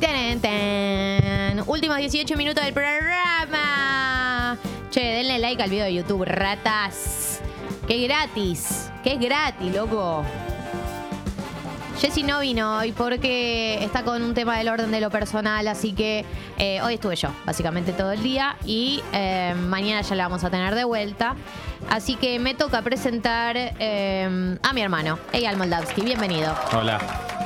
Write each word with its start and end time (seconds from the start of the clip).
Ten, 0.00 0.40
ten. 0.40 1.62
Últimos 1.66 1.98
18 1.98 2.34
minutos 2.36 2.64
del 2.64 2.72
programa. 2.72 4.56
Che, 4.90 5.00
denle 5.00 5.38
like 5.38 5.62
al 5.62 5.68
video 5.68 5.84
de 5.84 5.92
YouTube, 5.92 6.24
ratas. 6.24 7.42
Que 7.86 8.02
gratis. 8.06 8.90
Que 9.04 9.12
es 9.12 9.20
gratis, 9.20 9.70
loco. 9.74 10.24
Jessy 12.00 12.22
no 12.22 12.40
vino 12.40 12.78
hoy 12.78 12.92
porque 12.92 13.84
está 13.84 14.02
con 14.02 14.22
un 14.22 14.32
tema 14.32 14.56
del 14.56 14.70
orden 14.70 14.90
de 14.90 15.02
lo 15.02 15.10
personal, 15.10 15.68
así 15.68 15.92
que 15.92 16.24
eh, 16.56 16.80
hoy 16.80 16.94
estuve 16.94 17.14
yo, 17.14 17.28
básicamente 17.44 17.92
todo 17.92 18.12
el 18.12 18.22
día, 18.22 18.56
y 18.64 19.02
eh, 19.12 19.54
mañana 19.68 20.00
ya 20.00 20.14
la 20.14 20.22
vamos 20.24 20.42
a 20.42 20.48
tener 20.48 20.74
de 20.74 20.84
vuelta. 20.84 21.36
Así 21.90 22.14
que 22.16 22.38
me 22.38 22.54
toca 22.54 22.82
presentar 22.82 23.56
eh, 23.58 24.56
a 24.62 24.72
mi 24.72 24.80
hermano, 24.80 25.18
Eyal 25.32 25.56
Moldavsky. 25.56 26.02
Bienvenido. 26.02 26.54
Hola. 26.72 26.98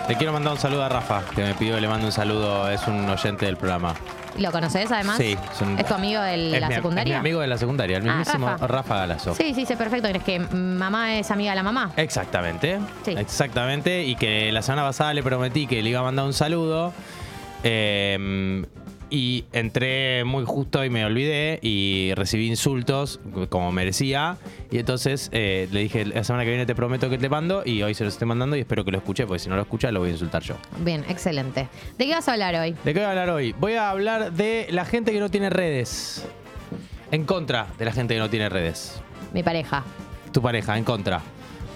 Le 0.07 0.17
quiero 0.17 0.35
mandar 0.35 0.53
un 0.53 0.59
saludo 0.59 0.85
a 0.85 0.89
Rafa, 0.91 1.23
que 1.35 1.43
me 1.43 1.55
pidió 1.55 1.77
que 1.77 1.81
le 1.81 1.89
mande 1.89 2.05
un 2.05 2.13
saludo. 2.13 2.69
Es 2.71 2.87
un 2.87 3.09
oyente 3.09 3.47
del 3.47 3.57
programa. 3.57 3.95
¿Lo 4.37 4.51
conoces 4.53 4.91
además? 4.93 5.17
Sí. 5.17 5.35
un- 5.63 5.79
¿Es 5.79 5.87
tu 5.87 5.95
amigo 5.95 6.21
de 6.21 6.61
la 6.61 6.69
mi- 6.69 6.75
secundaria? 6.75 7.15
Es 7.17 7.23
mi 7.23 7.29
amigo 7.29 7.41
de 7.41 7.47
la 7.47 7.57
secundaria, 7.57 7.97
el 7.97 8.09
Ah, 8.11 8.17
mismísimo 8.17 8.49
Rafa. 8.49 8.67
Rafa. 8.67 8.97
Galazo. 8.99 9.35
Sí, 9.35 9.55
sí, 9.55 9.65
sé 9.65 9.77
perfecto. 9.79 10.09
Es 10.09 10.23
que 10.23 10.39
mamá 10.41 11.15
es 11.17 11.31
amiga 11.31 11.53
de 11.53 11.57
la 11.57 11.63
mamá. 11.63 11.93
Exactamente. 11.97 12.81
Sí. 13.05 13.13
Exactamente. 13.17 14.05
Y 14.05 14.17
que 14.17 14.53
la 14.53 14.61
semana 14.61 14.83
pasada 14.83 15.15
le 15.15 15.23
prometí 15.23 15.67
que 15.67 15.83
le 15.83 15.89
iba 15.89 16.01
a 16.01 16.05
mandar 16.05 16.27
un 16.27 16.35
saludo. 16.35 16.93
eh, 17.67 18.63
y 19.15 19.45
entré 19.53 20.25
muy 20.25 20.45
justo 20.45 20.85
y 20.85 20.91
me 20.91 21.05
olvidé 21.05 21.61
y 21.63 22.13
recibí 22.17 22.49
insultos 22.49 23.21
como 23.49 23.71
merecía. 23.71 24.39
Y 24.73 24.79
entonces 24.79 25.29
eh, 25.31 25.69
le 25.71 25.81
dije, 25.81 26.05
la 26.05 26.25
semana 26.25 26.43
que 26.43 26.51
viene 26.51 26.67
te 26.67 26.75
prometo 26.75 27.09
que 27.09 27.17
te 27.17 27.29
mando 27.29 27.63
y 27.65 27.85
hoy 27.85 27.95
se 27.95 28.03
los 28.03 28.15
estoy 28.15 28.27
mandando 28.27 28.57
y 28.57 28.61
espero 28.61 28.85
que 28.85 28.91
lo 28.91 28.99
escuche, 28.99 29.25
porque 29.25 29.39
si 29.39 29.49
no 29.49 29.55
lo 29.55 29.63
escucha 29.63 29.93
lo 29.93 30.01
voy 30.01 30.09
a 30.09 30.13
insultar 30.13 30.43
yo. 30.43 30.57
Bien, 30.81 31.05
excelente. 31.09 31.69
¿De 31.97 32.07
qué 32.07 32.11
vas 32.11 32.29
a 32.29 32.33
hablar 32.33 32.57
hoy? 32.57 32.75
¿De 32.85 32.93
qué 32.93 32.99
voy 32.99 33.07
a 33.07 33.11
hablar 33.11 33.31
hoy? 33.31 33.55
Voy 33.61 33.75
a 33.75 33.89
hablar 33.89 34.33
de 34.33 34.67
la 34.71 34.85
gente 34.85 35.13
que 35.13 35.21
no 35.21 35.31
tiene 35.31 35.49
redes. 35.49 36.27
En 37.13 37.25
contra 37.25 37.69
de 37.79 37.85
la 37.85 37.93
gente 37.93 38.15
que 38.15 38.21
no 38.21 38.29
tiene 38.29 38.49
redes. 38.49 39.01
Mi 39.33 39.45
pareja. 39.45 39.85
Tu 40.33 40.43
pareja, 40.43 40.77
en 40.77 40.83
contra. 40.83 41.21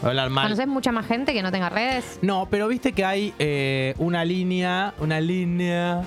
Voy 0.01 0.09
a 0.09 0.11
hablar 0.11 0.31
mal. 0.31 0.47
¿Conoces 0.47 0.67
mucha 0.67 0.91
más 0.91 1.07
gente 1.07 1.33
que 1.33 1.45
no 1.45 1.53
tenga 1.53 1.69
redes? 1.69 2.19
No, 2.21 2.49
pero 2.51 2.67
viste 2.67 2.93
que 2.93 3.05
hay 3.05 3.33
eh, 3.39 3.95
una 3.99 4.25
línea, 4.25 4.95
una 4.99 5.21
línea, 5.21 6.03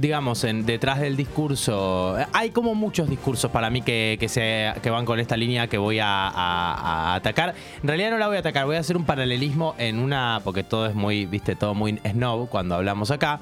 digamos, 0.00 0.44
en, 0.44 0.64
detrás 0.64 0.98
del 1.00 1.16
discurso. 1.16 2.16
Hay 2.32 2.50
como 2.50 2.74
muchos 2.74 3.08
discursos 3.08 3.50
para 3.50 3.68
mí 3.68 3.82
que, 3.82 4.16
que, 4.18 4.28
se, 4.28 4.72
que 4.82 4.88
van 4.90 5.04
con 5.04 5.20
esta 5.20 5.36
línea 5.36 5.66
que 5.68 5.76
voy 5.78 5.98
a, 5.98 6.28
a- 6.28 7.14
atacar. 7.14 7.54
En 7.82 7.88
realidad 7.88 8.10
no 8.12 8.18
la 8.18 8.26
voy 8.26 8.36
a 8.36 8.40
atacar, 8.40 8.64
voy 8.66 8.76
a 8.76 8.80
hacer 8.80 8.96
un 8.96 9.04
paralelismo 9.04 9.74
en 9.78 9.98
una, 9.98 10.40
porque 10.42 10.64
todo 10.64 10.86
es 10.86 10.94
muy, 10.94 11.26
viste, 11.26 11.54
todo 11.54 11.74
muy 11.74 11.98
snob 11.98 12.48
cuando 12.48 12.74
hablamos 12.76 13.10
acá. 13.10 13.40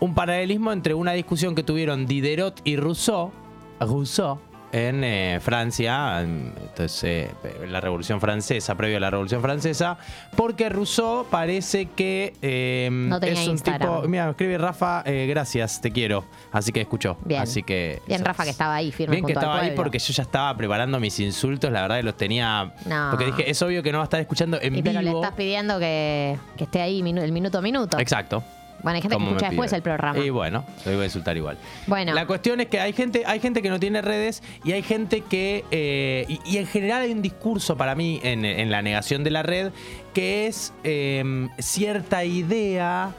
Un 0.00 0.14
paralelismo 0.14 0.72
entre 0.72 0.94
una 0.94 1.12
discusión 1.12 1.54
que 1.54 1.62
tuvieron 1.62 2.06
Diderot 2.06 2.60
y 2.64 2.76
Rousseau, 2.76 3.32
Rousseau 3.80 4.38
en 4.72 5.04
eh, 5.04 5.38
Francia, 5.42 6.20
en- 6.22 6.52
entonces 6.60 7.28
eh, 7.44 7.66
la 7.68 7.80
Revolución 7.80 8.20
Francesa, 8.20 8.74
previo 8.74 8.96
a 8.96 9.00
la 9.00 9.10
Revolución 9.10 9.42
Francesa, 9.42 9.98
porque 10.36 10.68
Rousseau 10.68 11.26
parece 11.30 11.86
que 11.86 12.32
eh, 12.42 12.88
No 12.90 13.20
tenía 13.20 13.40
es 13.42 13.46
un 13.46 13.52
Instagram. 13.52 13.96
tipo. 13.96 14.08
Mira, 14.08 14.30
escribe 14.30 14.58
Rafa, 14.58 15.02
eh, 15.06 15.26
gracias, 15.28 15.80
te 15.80 15.90
quiero. 15.90 16.24
Así 16.50 16.72
que 16.72 16.80
escuchó. 16.80 17.16
Bien. 17.24 17.42
Así 17.42 17.62
que. 17.62 18.00
Bien, 18.06 18.24
Rafa, 18.24 18.44
que 18.44 18.50
estaba 18.50 18.74
ahí 18.74 18.90
firme 18.92 19.16
Bien 19.16 19.26
que 19.26 19.32
al 19.32 19.38
estaba 19.38 19.60
ahí 19.60 19.72
porque 19.76 19.98
yo 19.98 20.12
ya 20.12 20.22
estaba 20.22 20.56
preparando 20.56 20.98
mis 20.98 21.18
insultos, 21.20 21.70
la 21.70 21.82
verdad 21.82 21.96
que 21.98 22.02
los 22.04 22.16
tenía. 22.16 22.72
No. 22.86 23.08
Porque 23.10 23.26
dije, 23.26 23.50
es 23.50 23.60
obvio 23.62 23.82
que 23.82 23.92
no 23.92 23.98
va 23.98 24.04
a 24.04 24.06
estar 24.06 24.20
escuchando 24.20 24.58
en 24.60 24.74
Y 24.74 24.82
vivo. 24.82 24.84
pero 24.94 25.02
le 25.02 25.10
estás 25.12 25.32
pidiendo 25.32 25.78
que, 25.78 26.38
que 26.56 26.64
esté 26.64 26.80
ahí 26.80 27.02
minu- 27.02 27.22
el 27.22 27.32
minuto 27.32 27.58
a 27.58 27.62
minuto. 27.62 27.98
Exacto. 27.98 28.42
Bueno, 28.82 28.96
hay 28.96 29.02
gente 29.02 29.16
que 29.16 29.24
escucha 29.24 29.48
después 29.48 29.72
el 29.72 29.82
programa. 29.82 30.18
Y 30.18 30.30
bueno, 30.30 30.64
lo 30.84 30.92
iba 30.92 31.02
a 31.02 31.04
insultar 31.04 31.36
igual. 31.36 31.58
Bueno. 31.86 32.14
La 32.14 32.26
cuestión 32.26 32.60
es 32.60 32.66
que 32.66 32.80
hay 32.80 32.92
gente, 32.92 33.24
hay 33.26 33.40
gente 33.40 33.62
que 33.62 33.70
no 33.70 33.78
tiene 33.78 34.02
redes 34.02 34.42
y 34.64 34.72
hay 34.72 34.82
gente 34.82 35.20
que. 35.22 35.64
eh, 35.70 36.26
y, 36.28 36.40
y 36.44 36.58
en 36.58 36.66
general 36.66 37.02
hay 37.02 37.12
un 37.12 37.22
discurso 37.22 37.76
para 37.76 37.94
mí 37.94 38.20
en, 38.22 38.44
en 38.44 38.70
la 38.70 38.82
negación 38.82 39.24
de 39.24 39.30
la 39.30 39.42
red 39.42 39.72
que 40.14 40.46
es 40.46 40.72
eh, 40.84 41.48
cierta 41.58 42.24
idea 42.24 43.14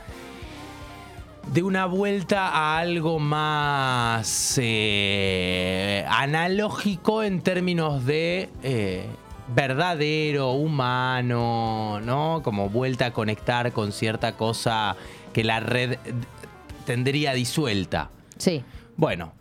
de 1.52 1.63
una 1.63 1.85
vuelta 1.85 2.50
a 2.50 2.78
algo 2.78 3.19
más 3.19 4.57
eh, 4.62 6.06
analógico 6.07 7.23
en 7.23 7.41
términos 7.41 8.06
de 8.06 8.50
eh, 8.63 9.06
verdadero, 9.53 10.52
humano, 10.52 12.00
¿no? 12.02 12.41
Como 12.44 12.69
vuelta 12.69 13.07
a 13.07 13.12
conectar 13.12 13.73
con 13.73 13.91
cierta 13.91 14.38
cosa 14.38 14.96
que 15.33 15.44
la 15.44 15.59
red 15.59 15.97
tendría 16.85 17.33
disuelta. 17.33 18.09
Sí. 18.38 18.63
Bueno, 18.97 19.33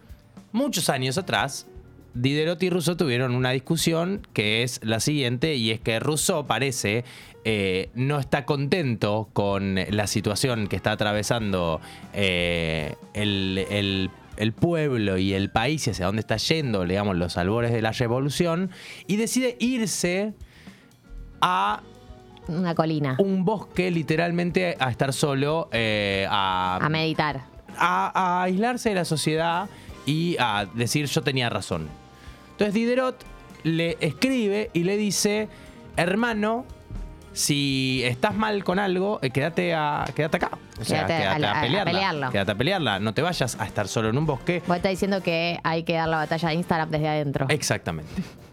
muchos 0.52 0.88
años 0.88 1.18
atrás, 1.18 1.66
Diderot 2.14 2.62
y 2.62 2.70
Rousseau 2.70 2.96
tuvieron 2.96 3.34
una 3.34 3.50
discusión 3.50 4.26
que 4.32 4.62
es 4.62 4.80
la 4.82 5.00
siguiente, 5.00 5.54
y 5.54 5.70
es 5.70 5.80
que 5.80 5.98
Rousseau 6.00 6.46
parece 6.46 7.04
eh, 7.44 7.90
no 7.94 8.18
está 8.20 8.44
contento 8.44 9.28
con 9.32 9.76
la 9.88 10.06
situación 10.06 10.68
que 10.68 10.76
está 10.76 10.92
atravesando 10.92 11.80
eh, 12.12 12.94
el, 13.14 13.66
el- 13.70 14.10
el 14.38 14.52
pueblo 14.54 15.18
y 15.18 15.34
el 15.34 15.50
país 15.50 15.86
y 15.86 15.90
hacia 15.90 16.06
dónde 16.06 16.20
está 16.20 16.38
yendo, 16.38 16.84
digamos, 16.86 17.16
los 17.16 17.36
albores 17.36 17.70
de 17.70 17.82
la 17.82 17.92
revolución, 17.92 18.70
y 19.06 19.16
decide 19.16 19.56
irse 19.60 20.32
a 21.42 21.82
Una 22.48 22.74
colina. 22.74 23.16
un 23.18 23.44
bosque, 23.44 23.90
literalmente, 23.90 24.76
a 24.78 24.90
estar 24.90 25.12
solo, 25.12 25.68
eh, 25.72 26.26
A 26.30 26.86
meditar. 26.90 27.42
a, 27.78 28.10
a 28.40 28.42
aislarse 28.44 28.88
de 28.90 28.94
la 28.96 29.04
sociedad 29.04 29.68
y 30.06 30.36
a 30.38 30.66
decir 30.74 31.06
yo 31.06 31.22
tenía 31.22 31.48
razón. 31.48 31.88
Entonces 32.52 32.74
Diderot 32.74 33.16
le 33.62 33.96
escribe 34.00 34.70
y 34.72 34.82
le 34.84 34.96
dice, 34.96 35.48
hermano, 35.96 36.64
si 37.32 38.02
estás 38.04 38.34
mal 38.34 38.62
con 38.64 38.78
algo, 38.78 39.18
eh, 39.22 39.30
quédate, 39.30 39.72
a, 39.74 40.04
quédate 40.14 40.36
acá. 40.36 40.50
O 40.80 40.84
sea, 40.84 41.06
Quédate 41.06 41.22
quédate 41.22 41.46
a 41.46 41.52
a, 41.52 41.58
a 41.58 41.62
pelearla. 41.62 41.90
pelearlo. 41.92 42.30
Quédate 42.30 42.50
a 42.50 42.54
pelearla. 42.56 42.98
No 42.98 43.14
te 43.14 43.22
vayas 43.22 43.56
a 43.58 43.64
estar 43.64 43.88
solo 43.88 44.10
en 44.10 44.18
un 44.18 44.26
bosque. 44.26 44.62
Vos 44.66 44.76
estás 44.76 44.90
diciendo 44.90 45.22
que 45.22 45.58
hay 45.62 45.84
que 45.84 45.94
dar 45.94 46.08
la 46.08 46.16
batalla 46.18 46.48
de 46.48 46.54
Instagram 46.56 46.90
desde 46.90 47.08
adentro. 47.08 47.46
Exactamente. 47.48 48.10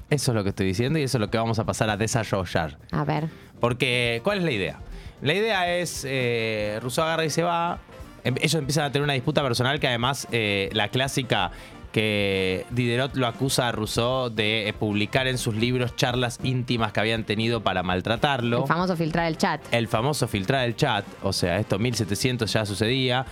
Eso 0.09 0.31
es 0.31 0.35
lo 0.35 0.43
que 0.43 0.49
estoy 0.49 0.65
diciendo 0.67 0.97
y 0.99 1.03
eso 1.03 1.17
es 1.17 1.21
lo 1.21 1.29
que 1.29 1.37
vamos 1.37 1.59
a 1.59 1.65
pasar 1.65 1.89
a 1.89 1.97
desarrollar. 1.97 2.77
A 2.91 3.03
ver. 3.03 3.27
Porque, 3.59 4.21
¿cuál 4.23 4.39
es 4.39 4.43
la 4.43 4.51
idea? 4.51 4.79
La 5.21 5.33
idea 5.33 5.75
es, 5.77 6.05
eh, 6.07 6.79
Rousseau 6.81 7.05
agarra 7.05 7.25
y 7.25 7.29
se 7.29 7.43
va. 7.43 7.79
Em- 8.23 8.35
Ellos 8.37 8.55
empiezan 8.55 8.85
a 8.85 8.91
tener 8.91 9.03
una 9.03 9.13
disputa 9.13 9.43
personal 9.43 9.79
que 9.79 9.87
además, 9.87 10.27
eh, 10.31 10.69
la 10.73 10.87
clásica 10.89 11.51
que 11.91 12.65
Diderot 12.69 13.15
lo 13.15 13.25
acusa 13.27 13.67
a 13.67 13.71
Rousseau 13.71 14.29
de 14.29 14.69
eh, 14.69 14.73
publicar 14.73 15.27
en 15.27 15.37
sus 15.39 15.55
libros 15.55 15.95
charlas 15.95 16.39
íntimas 16.43 16.91
que 16.93 16.99
habían 16.99 17.23
tenido 17.23 17.61
para 17.61 17.81
maltratarlo. 17.83 18.61
El 18.61 18.67
famoso 18.67 18.95
filtrar 18.95 19.27
el 19.27 19.37
chat. 19.37 19.61
El 19.71 19.87
famoso 19.87 20.27
filtrar 20.27 20.65
el 20.65 20.75
chat, 20.75 21.03
o 21.23 21.33
sea, 21.33 21.57
esto 21.59 21.79
1700 21.79 22.51
ya 22.53 22.65
sucedía. 22.65 23.25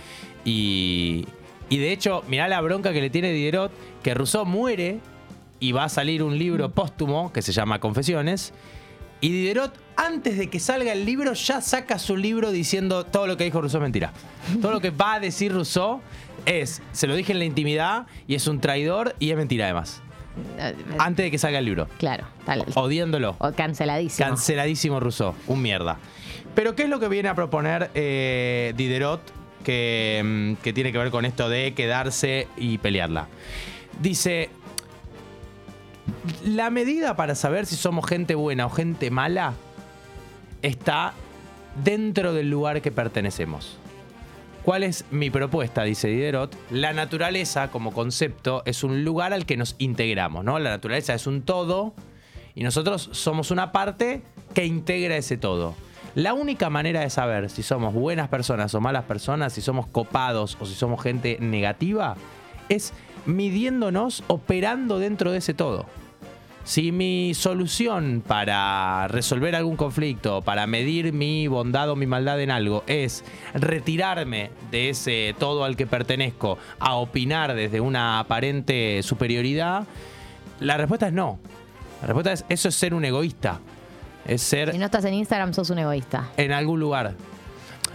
Y, 0.44 1.26
y 1.68 1.78
de 1.78 1.92
hecho, 1.92 2.24
mirá 2.28 2.48
la 2.48 2.60
bronca 2.60 2.92
que 2.92 3.00
le 3.00 3.10
tiene 3.10 3.30
Diderot, 3.32 3.70
que 4.02 4.14
Rousseau 4.14 4.44
muere 4.44 4.98
y 5.60 5.72
va 5.72 5.84
a 5.84 5.88
salir 5.88 6.22
un 6.22 6.38
libro 6.38 6.70
póstumo 6.70 7.32
que 7.32 7.42
se 7.42 7.52
llama 7.52 7.80
Confesiones. 7.80 8.52
Y 9.20 9.30
Diderot, 9.30 9.74
antes 9.96 10.38
de 10.38 10.48
que 10.48 10.60
salga 10.60 10.92
el 10.92 11.04
libro, 11.04 11.32
ya 11.32 11.60
saca 11.60 11.98
su 11.98 12.16
libro 12.16 12.52
diciendo 12.52 13.04
todo 13.04 13.26
lo 13.26 13.36
que 13.36 13.44
dijo 13.44 13.60
Rousseau 13.60 13.80
es 13.80 13.82
mentira. 13.82 14.12
Todo 14.62 14.72
lo 14.72 14.80
que 14.80 14.90
va 14.90 15.14
a 15.14 15.20
decir 15.20 15.52
Rousseau 15.52 16.00
es, 16.46 16.80
se 16.92 17.08
lo 17.08 17.16
dije 17.16 17.32
en 17.32 17.40
la 17.40 17.44
intimidad 17.44 18.06
y 18.28 18.36
es 18.36 18.46
un 18.46 18.60
traidor 18.60 19.16
y 19.18 19.30
es 19.30 19.36
mentira 19.36 19.64
además. 19.64 20.00
Eh, 20.58 20.74
Antes 20.98 21.24
de 21.24 21.30
que 21.32 21.38
salga 21.38 21.58
el 21.58 21.64
libro. 21.64 21.88
Claro, 21.98 22.26
tal. 22.46 22.64
Odiándolo. 22.74 23.34
O 23.38 23.52
canceladísimo. 23.52 24.28
Canceladísimo 24.28 25.00
Rousseau, 25.00 25.34
un 25.48 25.62
mierda. 25.62 25.98
Pero 26.54 26.76
¿qué 26.76 26.84
es 26.84 26.88
lo 26.88 27.00
que 27.00 27.08
viene 27.08 27.28
a 27.28 27.34
proponer 27.34 27.90
eh, 27.94 28.72
Diderot 28.76 29.20
que, 29.64 30.22
mm, 30.24 30.62
que 30.62 30.72
tiene 30.72 30.92
que 30.92 30.98
ver 30.98 31.10
con 31.10 31.24
esto 31.24 31.48
de 31.48 31.74
quedarse 31.74 32.46
y 32.56 32.78
pelearla? 32.78 33.26
Dice, 34.00 34.50
la 36.44 36.70
medida 36.70 37.16
para 37.16 37.34
saber 37.34 37.66
si 37.66 37.76
somos 37.76 38.06
gente 38.06 38.34
buena 38.34 38.66
o 38.66 38.70
gente 38.70 39.10
mala 39.10 39.54
está 40.62 41.14
dentro 41.84 42.32
del 42.32 42.50
lugar 42.50 42.82
que 42.82 42.90
pertenecemos. 42.90 43.78
¿Cuál 44.64 44.82
es 44.82 45.04
mi 45.10 45.30
propuesta? 45.30 45.82
Dice 45.84 46.08
Diderot. 46.08 46.54
La 46.70 46.92
naturaleza 46.92 47.70
como 47.70 47.92
concepto 47.92 48.62
es 48.66 48.84
un 48.84 49.04
lugar 49.04 49.32
al 49.32 49.46
que 49.46 49.56
nos 49.56 49.76
integramos, 49.78 50.44
¿no? 50.44 50.58
La 50.58 50.70
naturaleza 50.70 51.14
es 51.14 51.26
un 51.26 51.42
todo 51.42 51.94
y 52.54 52.64
nosotros 52.64 53.08
somos 53.12 53.50
una 53.50 53.72
parte 53.72 54.22
que 54.52 54.66
integra 54.66 55.16
ese 55.16 55.36
todo. 55.36 55.74
La 56.14 56.34
única 56.34 56.68
manera 56.68 57.00
de 57.00 57.10
saber 57.10 57.48
si 57.48 57.62
somos 57.62 57.94
buenas 57.94 58.28
personas 58.28 58.74
o 58.74 58.80
malas 58.80 59.04
personas, 59.04 59.52
si 59.52 59.60
somos 59.60 59.86
copados 59.86 60.56
o 60.60 60.66
si 60.66 60.74
somos 60.74 61.02
gente 61.02 61.38
negativa, 61.40 62.16
es 62.68 62.92
midiéndonos 63.24 64.24
operando 64.26 64.98
dentro 64.98 65.32
de 65.32 65.38
ese 65.38 65.54
todo. 65.54 65.86
Si 66.68 66.92
mi 66.92 67.32
solución 67.32 68.22
para 68.26 69.08
resolver 69.08 69.56
algún 69.56 69.74
conflicto, 69.76 70.42
para 70.42 70.66
medir 70.66 71.14
mi 71.14 71.48
bondad 71.48 71.88
o 71.88 71.96
mi 71.96 72.04
maldad 72.04 72.42
en 72.42 72.50
algo, 72.50 72.84
es 72.86 73.24
retirarme 73.54 74.50
de 74.70 74.90
ese 74.90 75.34
todo 75.38 75.64
al 75.64 75.76
que 75.78 75.86
pertenezco 75.86 76.58
a 76.78 76.96
opinar 76.96 77.54
desde 77.54 77.80
una 77.80 78.18
aparente 78.18 79.02
superioridad, 79.02 79.84
la 80.60 80.76
respuesta 80.76 81.06
es 81.06 81.14
no. 81.14 81.38
La 82.02 82.08
respuesta 82.08 82.32
es, 82.34 82.44
eso 82.50 82.68
es 82.68 82.74
ser 82.74 82.92
un 82.92 83.06
egoísta. 83.06 83.60
Es 84.26 84.42
ser 84.42 84.72
Si 84.72 84.78
no 84.78 84.84
estás 84.84 85.06
en 85.06 85.14
Instagram, 85.14 85.54
sos 85.54 85.70
un 85.70 85.78
egoísta. 85.78 86.28
en 86.36 86.52
algún 86.52 86.80
lugar. 86.80 87.14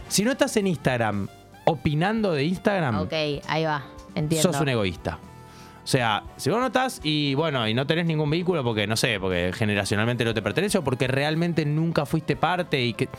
Si 0.08 0.24
no 0.24 0.32
estás 0.32 0.58
en 0.58 0.66
Instagram 0.66 1.28
opinando 1.66 2.32
de 2.32 2.46
Instagram, 2.46 3.02
Ok, 3.02 3.14
ahí 3.48 3.66
va. 3.66 3.84
Entiendo. 4.16 4.52
sos 4.52 4.60
un 4.60 4.70
egoísta. 4.70 5.20
O 5.84 5.88
sea, 5.88 6.24
si 6.38 6.50
vos 6.50 6.60
no 6.60 6.68
estás 6.68 7.02
y 7.04 7.36
bueno, 7.36 7.68
y 7.68 7.74
no 7.74 7.86
tenés 7.86 8.06
ningún 8.06 8.30
vínculo 8.30 8.64
porque, 8.64 8.88
no 8.88 8.96
sé, 8.96 9.20
porque 9.20 9.52
generacionalmente 9.54 10.24
no 10.24 10.34
te 10.34 10.42
pertenece 10.42 10.78
o 10.78 10.84
porque 10.84 11.08
realmente 11.08 11.66
nunca 11.66 12.06
fuiste 12.06 12.38
parte 12.38 12.82
y 12.82 12.94
que... 12.94 13.10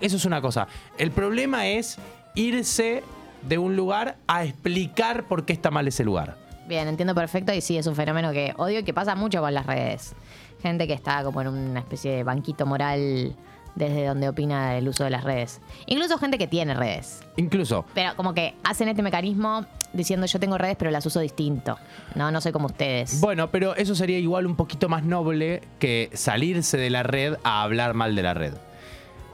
eso 0.00 0.16
es 0.16 0.24
una 0.24 0.40
cosa. 0.40 0.66
El 0.96 1.10
problema 1.10 1.66
es 1.66 1.98
irse 2.34 3.02
de 3.42 3.58
un 3.58 3.76
lugar 3.76 4.16
a 4.26 4.44
explicar 4.44 5.24
por 5.24 5.44
qué 5.44 5.52
está 5.52 5.70
mal 5.70 5.86
ese 5.86 6.04
lugar. 6.04 6.36
Bien, 6.66 6.88
entiendo 6.88 7.14
perfecto 7.14 7.52
y 7.52 7.60
sí, 7.60 7.76
es 7.76 7.86
un 7.86 7.94
fenómeno 7.94 8.32
que 8.32 8.54
odio 8.56 8.80
y 8.80 8.82
que 8.82 8.94
pasa 8.94 9.14
mucho 9.14 9.40
con 9.40 9.52
las 9.52 9.66
redes. 9.66 10.14
Gente 10.62 10.86
que 10.86 10.94
está 10.94 11.22
como 11.22 11.42
en 11.42 11.48
una 11.48 11.80
especie 11.80 12.12
de 12.12 12.24
banquito 12.24 12.64
moral 12.64 13.36
desde 13.76 14.06
donde 14.06 14.28
opina 14.28 14.72
del 14.72 14.88
uso 14.88 15.04
de 15.04 15.10
las 15.10 15.22
redes. 15.22 15.60
Incluso 15.86 16.18
gente 16.18 16.38
que 16.38 16.46
tiene 16.48 16.74
redes. 16.74 17.20
Incluso, 17.36 17.84
Pero 17.94 18.16
como 18.16 18.34
que 18.34 18.54
hacen 18.64 18.88
este 18.88 19.02
mecanismo 19.02 19.64
diciendo 19.92 20.26
yo 20.26 20.40
tengo 20.40 20.58
redes 20.58 20.76
pero 20.78 20.90
las 20.90 21.06
uso 21.06 21.20
distinto. 21.20 21.78
No, 22.14 22.30
no 22.30 22.40
soy 22.40 22.52
como 22.52 22.66
ustedes. 22.66 23.20
bueno, 23.20 23.50
pero 23.50 23.76
eso 23.76 23.94
sería 23.94 24.18
igual 24.18 24.46
un 24.46 24.56
poquito 24.56 24.88
más 24.88 25.04
noble 25.04 25.62
que 25.78 26.10
salirse 26.14 26.76
de 26.76 26.90
la 26.90 27.02
red 27.02 27.36
a 27.44 27.62
hablar 27.62 27.94
mal 27.94 28.16
de 28.16 28.22
la 28.22 28.34
red. 28.34 28.54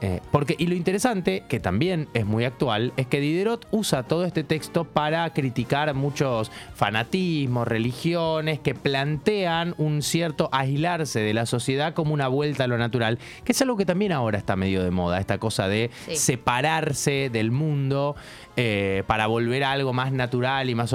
Eh, 0.05 0.19
porque, 0.33 0.57
y 0.59 0.67
lo 0.67 0.75
interesante, 0.75 1.45
que 1.47 1.61
también 1.61 2.09
es 2.13 2.25
muy 2.25 2.43
actual, 2.43 2.91
es 2.97 3.07
que 3.07 3.21
Diderot 3.21 3.69
usa 3.71 4.03
todo 4.03 4.25
este 4.25 4.43
texto 4.43 4.83
para 4.83 5.29
criticar 5.31 5.93
muchos 5.93 6.51
fanatismos, 6.75 7.65
religiones 7.65 8.59
que 8.59 8.75
plantean 8.75 9.73
un 9.77 10.01
cierto 10.01 10.49
aislarse 10.51 11.21
de 11.21 11.33
la 11.33 11.45
sociedad 11.45 11.93
como 11.93 12.13
una 12.13 12.27
vuelta 12.27 12.65
a 12.65 12.67
lo 12.67 12.77
natural, 12.77 13.17
que 13.45 13.53
es 13.53 13.61
algo 13.61 13.77
que 13.77 13.85
también 13.85 14.11
ahora 14.11 14.37
está 14.37 14.57
medio 14.57 14.83
de 14.83 14.91
moda, 14.91 15.21
esta 15.21 15.37
cosa 15.37 15.69
de 15.69 15.89
Sí. 16.05 16.17
separarse 16.17 17.29
del 17.31 17.51
mundo 17.51 18.17
eh, 18.57 19.03
para 19.07 19.27
volver 19.27 19.63
a 19.63 19.71
algo 19.71 19.93
más 19.93 20.11
natural 20.11 20.69
y 20.69 20.75
más, 20.75 20.91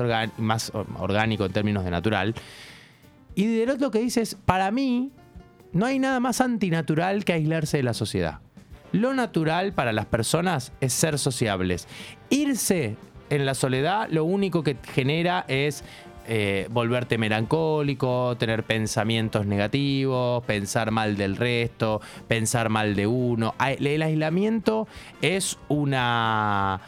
orgánico 0.99 1.47
en 1.47 1.53
términos 1.53 1.83
de 1.83 1.91
natural. 1.91 2.35
Y 3.35 3.47
Diderot 3.47 3.81
lo 3.81 3.91
que 3.91 4.01
dice 4.01 4.21
es, 4.21 4.35
para 4.35 4.71
mí, 4.71 5.13
no 5.73 5.87
hay 5.87 5.99
nada 5.99 6.21
más 6.21 6.43
antinatural 6.43 7.25
que 7.25 7.33
aislarse 7.33 7.79
de 7.79 7.85
la 7.85 7.95
sociedad. 7.95 8.41
Lo 8.93 9.15
natural 9.15 9.73
para 9.73 9.93
las 9.93 10.07
personas 10.07 10.73
es 10.81 10.93
ser 10.93 11.19
sociables. 11.19 11.87
Irse 12.31 12.97
en 13.31 13.45
la 13.47 13.55
soledad 13.55 14.09
lo 14.11 14.25
único 14.25 14.63
que 14.63 14.77
genera 14.95 15.45
es 15.49 15.85
eh, 16.31 16.67
volverte 16.71 17.17
melancólico, 17.17 18.37
tener 18.39 18.63
pensamientos 18.63 19.47
negativos, 19.47 20.45
pensar 20.45 20.91
mal 20.91 21.17
del 21.17 21.37
resto, 21.37 22.03
pensar 22.27 22.69
mal 22.69 22.95
de 22.95 23.07
uno. 23.07 23.55
El 23.59 24.03
aislamiento 24.03 24.87
es 25.23 25.59
una, 25.69 26.81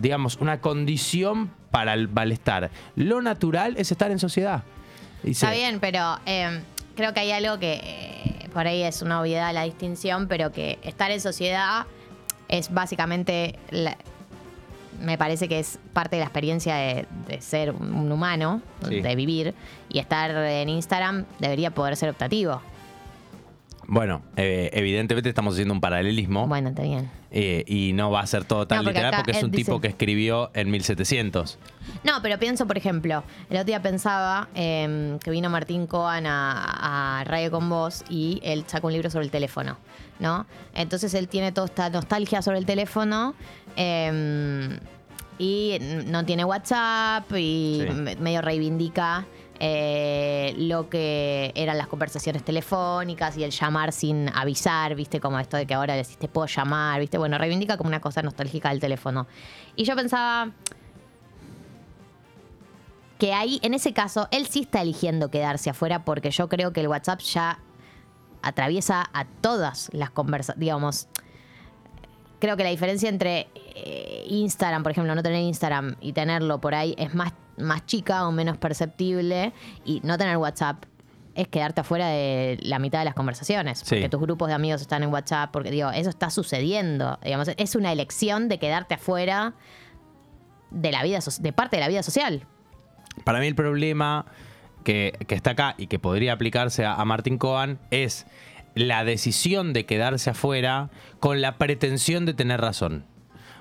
digamos, 0.00 0.36
una 0.36 0.62
condición 0.62 1.50
para 1.70 1.92
el 1.92 2.08
malestar. 2.08 2.70
Lo 2.94 3.20
natural 3.20 3.74
es 3.76 3.92
estar 3.92 4.10
en 4.10 4.18
sociedad. 4.18 4.62
Está 5.22 5.50
bien, 5.50 5.78
pero 5.78 6.18
eh, 6.24 6.62
creo 6.94 7.12
que 7.12 7.20
hay 7.20 7.32
algo 7.32 7.58
que 7.58 7.74
eh, 7.74 8.45
por 8.56 8.66
ahí 8.66 8.82
es 8.84 9.02
una 9.02 9.20
obviedad 9.20 9.52
la 9.52 9.64
distinción, 9.64 10.28
pero 10.28 10.50
que 10.50 10.78
estar 10.82 11.10
en 11.10 11.20
sociedad 11.20 11.84
es 12.48 12.72
básicamente, 12.72 13.58
la- 13.68 13.98
me 14.98 15.18
parece 15.18 15.46
que 15.46 15.58
es 15.58 15.78
parte 15.92 16.16
de 16.16 16.20
la 16.20 16.24
experiencia 16.24 16.74
de, 16.76 17.06
de 17.28 17.42
ser 17.42 17.72
un 17.72 18.10
humano, 18.10 18.62
Sí. 18.88 19.02
de 19.02 19.14
vivir, 19.14 19.52
y 19.90 19.98
estar 19.98 20.30
en 20.30 20.70
Instagram 20.70 21.26
debería 21.38 21.70
poder 21.70 21.96
ser 21.98 22.08
optativo. 22.08 22.62
Bueno, 23.88 24.22
eh, 24.36 24.70
evidentemente 24.72 25.28
estamos 25.28 25.54
haciendo 25.54 25.72
un 25.72 25.80
paralelismo 25.80 26.48
Bueno, 26.48 26.70
está 26.70 26.82
bien. 26.82 27.08
eh, 27.30 27.62
y 27.68 27.92
no 27.92 28.10
va 28.10 28.20
a 28.20 28.26
ser 28.26 28.44
todo 28.44 28.66
tan 28.66 28.78
No, 28.78 28.82
porque 28.82 28.94
literal 28.98 29.14
acá 29.14 29.22
porque 29.24 29.38
es 29.38 29.44
un 29.44 29.52
tipo 29.52 29.80
que 29.80 29.86
escribió 29.88 30.50
en 30.54 30.70
1700. 30.72 31.58
No, 32.02 32.14
pero 32.20 32.36
pienso, 32.38 32.66
por 32.66 32.76
ejemplo, 32.76 33.22
el 33.48 33.56
otro 33.56 33.64
día 33.66 33.80
pensaba 33.82 34.48
eh, 34.56 35.16
que 35.22 35.30
vino 35.30 35.48
Martín 35.50 35.86
Coan 35.86 36.26
a, 36.26 37.20
a 37.20 37.24
Radio 37.24 37.52
con 37.52 37.68
Vos 37.70 38.04
y 38.08 38.40
él 38.42 38.64
sacó 38.66 38.88
un 38.88 38.92
libro 38.94 39.08
sobre 39.08 39.24
el 39.24 39.30
teléfono, 39.30 39.78
¿no? 40.18 40.46
Entonces 40.74 41.14
él 41.14 41.28
tiene 41.28 41.52
toda 41.52 41.66
esta 41.68 41.88
nostalgia 41.88 42.42
sobre 42.42 42.58
el 42.58 42.66
teléfono 42.66 43.34
eh, 43.76 44.78
y 45.38 45.78
no 46.06 46.24
tiene 46.24 46.44
WhatsApp 46.44 47.30
y 47.36 47.82
Sí. 47.86 47.92
me- 47.94 48.16
medio 48.16 48.40
reivindica 48.42 49.26
eh, 49.60 50.54
lo 50.58 50.88
que 50.88 51.52
eran 51.54 51.78
las 51.78 51.86
conversaciones 51.86 52.44
telefónicas 52.44 53.36
y 53.36 53.44
el 53.44 53.50
llamar 53.50 53.92
sin 53.92 54.28
avisar, 54.34 54.94
¿viste? 54.94 55.20
Como 55.20 55.38
esto 55.38 55.56
de 55.56 55.66
que 55.66 55.74
ahora 55.74 55.94
decís 55.94 56.16
te 56.18 56.28
puedo 56.28 56.46
llamar, 56.46 57.00
¿viste? 57.00 57.18
Bueno, 57.18 57.38
reivindica 57.38 57.76
como 57.76 57.88
una 57.88 58.00
cosa 58.00 58.22
nostálgica 58.22 58.70
del 58.70 58.80
teléfono. 58.80 59.26
Y 59.76 59.84
yo 59.84 59.94
pensaba, 59.96 60.52
que 63.18 63.32
ahí, 63.32 63.60
en 63.62 63.74
ese 63.74 63.92
caso, 63.92 64.28
él 64.30 64.46
sí 64.46 64.60
está 64.60 64.82
eligiendo 64.82 65.30
quedarse 65.30 65.70
afuera 65.70 66.04
porque 66.04 66.30
yo 66.30 66.48
creo 66.48 66.72
que 66.72 66.80
el 66.80 66.88
WhatsApp 66.88 67.20
ya 67.20 67.58
atraviesa 68.42 69.08
a 69.12 69.24
todas 69.24 69.88
las 69.92 70.10
conversaciones, 70.10 70.60
digamos. 70.60 71.08
Creo 72.38 72.56
que 72.56 72.64
la 72.64 72.70
diferencia 72.70 73.08
entre 73.08 73.48
eh, 73.54 74.24
Instagram, 74.28 74.82
por 74.82 74.92
ejemplo, 74.92 75.14
no 75.14 75.22
tener 75.22 75.40
Instagram 75.42 75.96
y 76.00 76.12
tenerlo 76.12 76.60
por 76.60 76.74
ahí 76.74 76.94
es 76.98 77.14
más, 77.14 77.32
más 77.58 77.86
chica 77.86 78.26
o 78.26 78.32
menos 78.32 78.56
perceptible 78.58 79.52
y 79.84 80.00
no 80.04 80.18
tener 80.18 80.36
WhatsApp 80.36 80.84
es 81.36 81.48
quedarte 81.48 81.82
afuera 81.82 82.08
de 82.08 82.58
la 82.62 82.78
mitad 82.78 83.00
de 83.00 83.04
las 83.04 83.14
conversaciones. 83.14 83.80
Sí. 83.80 83.96
Porque 83.96 84.08
tus 84.08 84.20
grupos 84.20 84.48
de 84.48 84.54
amigos 84.54 84.80
están 84.80 85.02
en 85.02 85.10
WhatsApp, 85.12 85.50
porque 85.52 85.70
digo, 85.70 85.90
eso 85.90 86.08
está 86.08 86.30
sucediendo. 86.30 87.18
Digamos, 87.22 87.50
es 87.56 87.76
una 87.76 87.92
elección 87.92 88.48
de 88.48 88.58
quedarte 88.58 88.94
afuera 88.94 89.54
de 90.70 90.90
la 90.90 91.02
vida, 91.02 91.18
de 91.40 91.52
parte 91.52 91.76
de 91.76 91.80
la 91.80 91.88
vida 91.88 92.02
social. 92.02 92.46
Para 93.24 93.38
mí 93.38 93.46
el 93.46 93.54
problema 93.54 94.24
que, 94.82 95.12
que 95.26 95.34
está 95.34 95.50
acá 95.50 95.74
y 95.76 95.88
que 95.88 95.98
podría 95.98 96.32
aplicarse 96.32 96.84
a, 96.84 96.94
a 96.94 97.04
Martín 97.04 97.38
Cohen 97.38 97.78
es 97.90 98.26
la 98.74 99.04
decisión 99.04 99.72
de 99.72 99.84
quedarse 99.84 100.30
afuera 100.30 100.90
con 101.20 101.42
la 101.42 101.58
pretensión 101.58 102.24
de 102.24 102.32
tener 102.32 102.60
razón. 102.60 103.04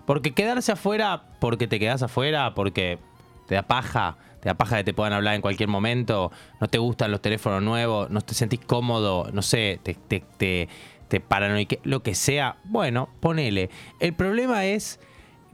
Porque 0.06 0.34
quedarse 0.34 0.72
afuera 0.72 1.24
porque 1.40 1.68
te 1.68 1.80
quedas 1.80 2.04
afuera, 2.04 2.54
porque 2.54 3.00
te 3.48 3.56
da 3.56 3.64
paja, 3.64 4.18
te 4.40 4.50
da 4.50 4.56
paja 4.56 4.78
que 4.78 4.84
te 4.84 4.94
puedan 4.94 5.14
hablar 5.14 5.36
en 5.36 5.42
cualquier 5.42 5.70
momento, 5.70 6.32
no 6.60 6.68
te 6.68 6.78
gustan 6.78 7.12
los 7.12 7.22
teléfonos 7.22 7.62
nuevos, 7.62 8.10
no 8.10 8.22
te 8.22 8.34
sentís 8.34 8.60
cómodo, 8.60 9.30
no 9.34 9.42
sé, 9.42 9.80
te, 9.84 9.94
te, 9.96 10.24
te, 10.38 10.68
te 11.08 11.22
paranoique- 11.22 11.80
lo 11.84 12.02
que 12.04 12.16
sea, 12.16 12.58
bueno, 12.66 13.10
ponele. 13.20 13.70
El 14.00 14.14
problema 14.14 14.66
es 14.66 15.00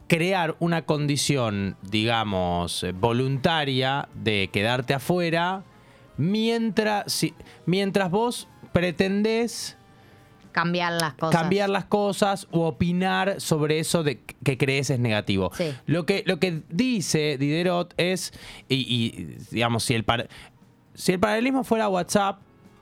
crear 0.07 0.55
una 0.59 0.81
condición, 0.83 1.77
digamos, 1.81 2.85
voluntaria 2.95 4.07
de 4.13 4.49
quedarte 4.51 4.93
afuera 4.93 5.63
mientras, 6.17 7.11
si- 7.11 7.33
mientras 7.65 8.11
vos 8.11 8.47
pretendés 8.73 9.77
Cambiar 10.51 10.93
las 10.93 11.13
cosas. 11.15 11.39
cambiar 11.41 11.69
las 11.69 11.85
cosas 11.85 12.47
o 12.51 12.67
opinar 12.67 13.39
sobre 13.41 13.79
eso 13.79 14.03
de 14.03 14.19
que 14.43 14.57
crees 14.57 14.89
es 14.89 14.99
negativo. 14.99 15.51
Sí. 15.55 15.73
Lo, 15.85 16.05
que, 16.05 16.23
lo 16.25 16.39
que 16.39 16.61
dice 16.69 17.37
Diderot 17.37 17.93
es, 17.97 18.33
y, 18.69 18.75
y, 18.75 19.37
digamos, 19.51 19.83
si 19.83 19.93
el, 19.95 20.03
par- 20.03 20.27
si 20.93 21.13
el 21.13 21.19
paralelismo 21.19 21.63
fuera 21.63 21.87
WhatsApp, 21.89 22.39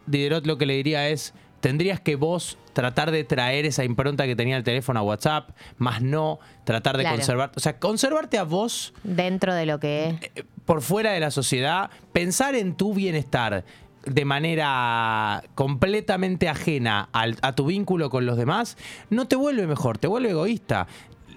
Diderot 0.07 0.45
lo 0.47 0.57
que 0.57 0.65
le 0.65 0.73
diría 0.75 1.09
es, 1.09 1.33
tendrías 1.59 1.99
que 1.99 2.15
vos 2.15 2.57
tratar 2.73 3.11
de 3.11 3.23
traer 3.25 3.65
esa 3.65 3.83
impronta 3.83 4.25
que 4.25 4.35
tenía 4.35 4.55
el 4.55 4.63
teléfono 4.63 4.99
a 5.01 5.03
WhatsApp, 5.03 5.49
más 5.77 6.01
no 6.01 6.39
tratar 6.63 6.95
de 6.97 7.03
Claro. 7.03 7.17
conservar, 7.17 7.51
o 7.55 7.59
sea, 7.59 7.77
conservarte 7.77 8.38
a 8.38 8.43
vos 8.43 8.93
Dentro 9.03 9.53
de 9.53 9.65
lo 9.65 9.79
que 9.79 10.07
es. 10.09 10.15
eh, 10.35 10.43
por 10.65 10.81
fuera 10.81 11.11
de 11.11 11.19
la 11.19 11.31
sociedad, 11.31 11.89
pensar 12.13 12.55
en 12.55 12.75
tu 12.75 12.93
bienestar 12.93 13.65
de 14.06 14.25
manera 14.25 15.44
completamente 15.56 16.48
ajena 16.50 17.10
al- 17.12 17.38
a 17.41 17.53
tu 17.53 17.65
vínculo 17.65 18.10
con 18.10 18.25
los 18.25 18.38
demás, 18.38 18.77
no 19.10 19.27
te 19.27 19.36
vuelve 19.36 19.68
mejor, 19.68 19.98
te 19.98 20.08
vuelve 20.08 20.29
egoísta. 20.32 20.88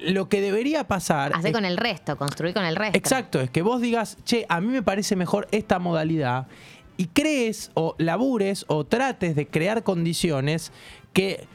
Lo 0.01 0.29
que 0.29 0.41
debería 0.41 0.89
pasar... 0.89 1.33
Hacer 1.35 1.49
es- 1.49 1.53
con 1.53 1.65
el 1.65 1.77
resto, 1.77 2.17
construir 2.17 2.55
con 2.55 2.65
el 2.65 2.77
resto. 2.77 2.97
Exacto, 2.99 3.41
es 3.41 3.51
que 3.51 3.63
vos 3.63 3.81
digas, 3.81 4.17
che, 4.25 4.47
a 4.49 4.61
mí 4.61 4.69
me 4.69 4.83
parece 4.83 5.17
mejor 5.17 5.49
esta 5.53 5.79
modalidad 5.79 6.47
y 6.97 7.07
crees 7.07 7.71
o 7.75 7.95
labures 7.99 8.65
o 8.69 8.85
trates 8.85 9.35
de 9.37 9.47
crear 9.47 9.83
condiciones 9.83 10.73
que 11.13 11.47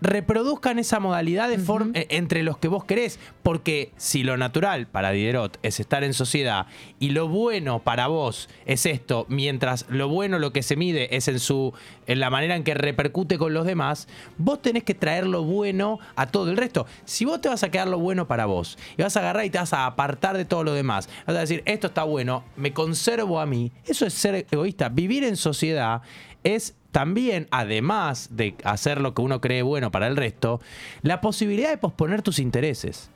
reproduzcan 0.00 0.78
esa 0.78 1.00
modalidad 1.00 1.48
de 1.48 1.58
forma 1.58 1.92
eh, 1.94 2.06
entre 2.10 2.42
los 2.42 2.58
que 2.58 2.68
vos 2.68 2.84
querés. 2.84 3.18
Porque 3.42 3.92
si 3.96 4.22
lo 4.22 4.36
natural 4.36 4.86
para 4.86 5.10
Diderot 5.10 5.58
es 5.62 5.80
estar 5.80 6.04
en 6.04 6.14
sociedad 6.14 6.66
y 6.98 7.10
lo 7.10 7.28
bueno 7.28 7.80
para 7.80 8.06
vos 8.06 8.48
es 8.66 8.86
esto, 8.86 9.26
mientras 9.28 9.86
lo 9.88 10.08
bueno 10.08 10.38
lo 10.38 10.52
que 10.52 10.62
se 10.62 10.76
mide 10.76 11.16
es 11.16 11.28
en 11.28 11.40
su 11.40 11.72
en 12.06 12.20
la 12.20 12.30
manera 12.30 12.56
en 12.56 12.64
que 12.64 12.74
repercute 12.74 13.38
con 13.38 13.52
los 13.54 13.66
demás, 13.66 14.08
vos 14.38 14.62
tenés 14.62 14.84
que 14.84 14.94
traer 14.94 15.26
lo 15.26 15.42
bueno 15.44 15.98
a 16.16 16.26
todo 16.26 16.50
el 16.50 16.56
resto. 16.56 16.86
Si 17.04 17.24
vos 17.24 17.40
te 17.40 17.48
vas 17.48 17.62
a 17.62 17.70
quedar 17.70 17.88
lo 17.88 17.98
bueno 17.98 18.26
para 18.26 18.46
vos 18.46 18.78
y 18.96 19.02
vas 19.02 19.16
a 19.16 19.20
agarrar 19.20 19.44
y 19.44 19.50
te 19.50 19.58
vas 19.58 19.72
a 19.72 19.86
apartar 19.86 20.36
de 20.36 20.44
todo 20.44 20.64
lo 20.64 20.72
demás, 20.72 21.08
vas 21.26 21.36
a 21.36 21.40
decir, 21.40 21.62
esto 21.66 21.88
está 21.88 22.04
bueno, 22.04 22.44
me 22.56 22.72
conservo 22.72 23.40
a 23.40 23.46
mí, 23.46 23.72
eso 23.84 24.06
es 24.06 24.14
ser 24.14 24.46
egoísta. 24.50 24.88
Vivir 24.88 25.24
en 25.24 25.36
sociedad 25.36 26.02
es 26.44 26.74
también, 26.92 27.48
además 27.50 28.28
de 28.32 28.54
hacer 28.64 29.00
lo 29.00 29.14
que 29.14 29.22
uno 29.22 29.40
cree 29.40 29.62
bueno 29.62 29.90
para 29.90 30.06
el 30.06 30.16
resto, 30.16 30.60
la 31.02 31.20
posibilidad 31.20 31.70
de 31.70 31.78
posponer 31.78 32.22
tus 32.22 32.38
intereses. 32.38 33.10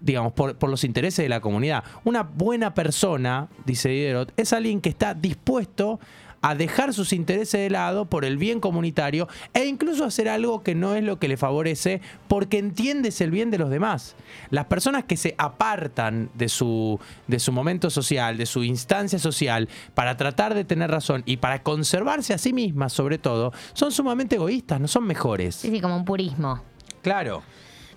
Digamos, 0.00 0.32
por, 0.32 0.56
por 0.56 0.68
los 0.68 0.82
intereses 0.82 1.24
de 1.24 1.28
la 1.28 1.40
comunidad. 1.40 1.84
Una 2.04 2.22
buena 2.24 2.74
persona, 2.74 3.48
dice 3.64 3.88
Diderot, 3.88 4.32
es 4.36 4.52
alguien 4.52 4.80
que 4.80 4.88
está 4.88 5.14
dispuesto 5.14 6.00
a 6.42 6.54
dejar 6.54 6.92
sus 6.92 7.12
intereses 7.12 7.60
de 7.60 7.70
lado 7.70 8.04
por 8.04 8.24
el 8.24 8.36
bien 8.36 8.60
comunitario 8.60 9.28
e 9.54 9.64
incluso 9.64 10.04
hacer 10.04 10.28
algo 10.28 10.62
que 10.62 10.74
no 10.74 10.94
es 10.94 11.02
lo 11.02 11.18
que 11.18 11.28
le 11.28 11.36
favorece 11.36 12.00
porque 12.28 12.58
entiendes 12.58 13.20
el 13.20 13.30
bien 13.30 13.50
de 13.50 13.58
los 13.58 13.70
demás. 13.70 14.16
Las 14.50 14.66
personas 14.66 15.04
que 15.04 15.16
se 15.16 15.34
apartan 15.38 16.30
de 16.34 16.48
su, 16.48 17.00
de 17.28 17.38
su 17.38 17.52
momento 17.52 17.90
social, 17.90 18.36
de 18.36 18.46
su 18.46 18.64
instancia 18.64 19.18
social, 19.18 19.68
para 19.94 20.16
tratar 20.16 20.54
de 20.54 20.64
tener 20.64 20.90
razón 20.90 21.22
y 21.26 21.38
para 21.38 21.62
conservarse 21.62 22.34
a 22.34 22.38
sí 22.38 22.52
mismas 22.52 22.92
sobre 22.92 23.18
todo, 23.18 23.52
son 23.72 23.92
sumamente 23.92 24.36
egoístas, 24.36 24.80
no 24.80 24.88
son 24.88 25.04
mejores. 25.04 25.54
Sí, 25.56 25.70
sí, 25.70 25.80
como 25.80 25.96
un 25.96 26.04
purismo. 26.04 26.60
Claro. 27.02 27.42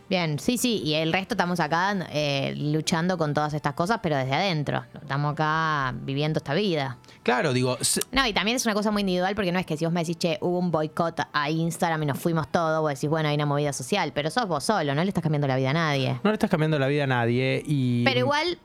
Bien, 0.10 0.38
sí, 0.38 0.58
sí, 0.58 0.82
y 0.84 0.94
el 0.94 1.12
resto 1.12 1.34
estamos 1.34 1.60
acá 1.60 1.96
eh, 2.12 2.54
luchando 2.56 3.18
con 3.18 3.34
todas 3.34 3.54
estas 3.54 3.74
cosas, 3.74 4.00
pero 4.04 4.16
desde 4.16 4.34
adentro. 4.34 4.84
Estamos 5.02 5.34
acá 5.34 5.96
viviendo 6.02 6.38
esta 6.38 6.54
vida. 6.54 6.98
Claro, 7.24 7.54
digo. 7.54 7.78
No, 8.12 8.28
y 8.28 8.34
también 8.34 8.58
es 8.58 8.66
una 8.66 8.76
cosa 8.76 8.92
muy 8.92 9.02
individual 9.02 9.34
porque 9.34 9.52
no 9.52 9.58
es 9.58 9.66
que 9.66 9.78
si 9.78 9.86
vos 9.86 9.94
me 9.94 10.02
decís, 10.02 10.18
che, 10.18 10.38
hubo 10.42 10.60
un 10.60 10.70
boicot 10.70 11.22
a 11.34 11.50
Instagram 11.50 12.04
y 12.04 12.06
nos 12.06 12.20
fuimos 12.20 12.48
todos, 12.52 12.82
vos 12.82 12.94
decís, 12.94 13.10
bueno, 13.10 13.30
hay 13.30 13.36
una 13.36 13.48
movida 13.48 13.74
social, 13.74 14.12
pero 14.14 14.30
sos 14.30 14.48
vos 14.48 14.64
solo, 14.64 14.94
no 14.94 15.04
le 15.04 15.10
estás 15.10 15.24
cambiando 15.24 15.48
la 15.48 15.56
vida 15.56 15.72
a 15.72 15.74
nadie. 15.74 16.20
No 16.24 16.30
le 16.30 16.34
estás 16.36 16.52
cambiando 16.52 16.78
la 16.78 16.88
vida 16.88 17.06
a 17.06 17.08
nadie 17.08 17.64
y. 17.66 18.04
Pero 18.04 18.20
igual. 18.20 18.60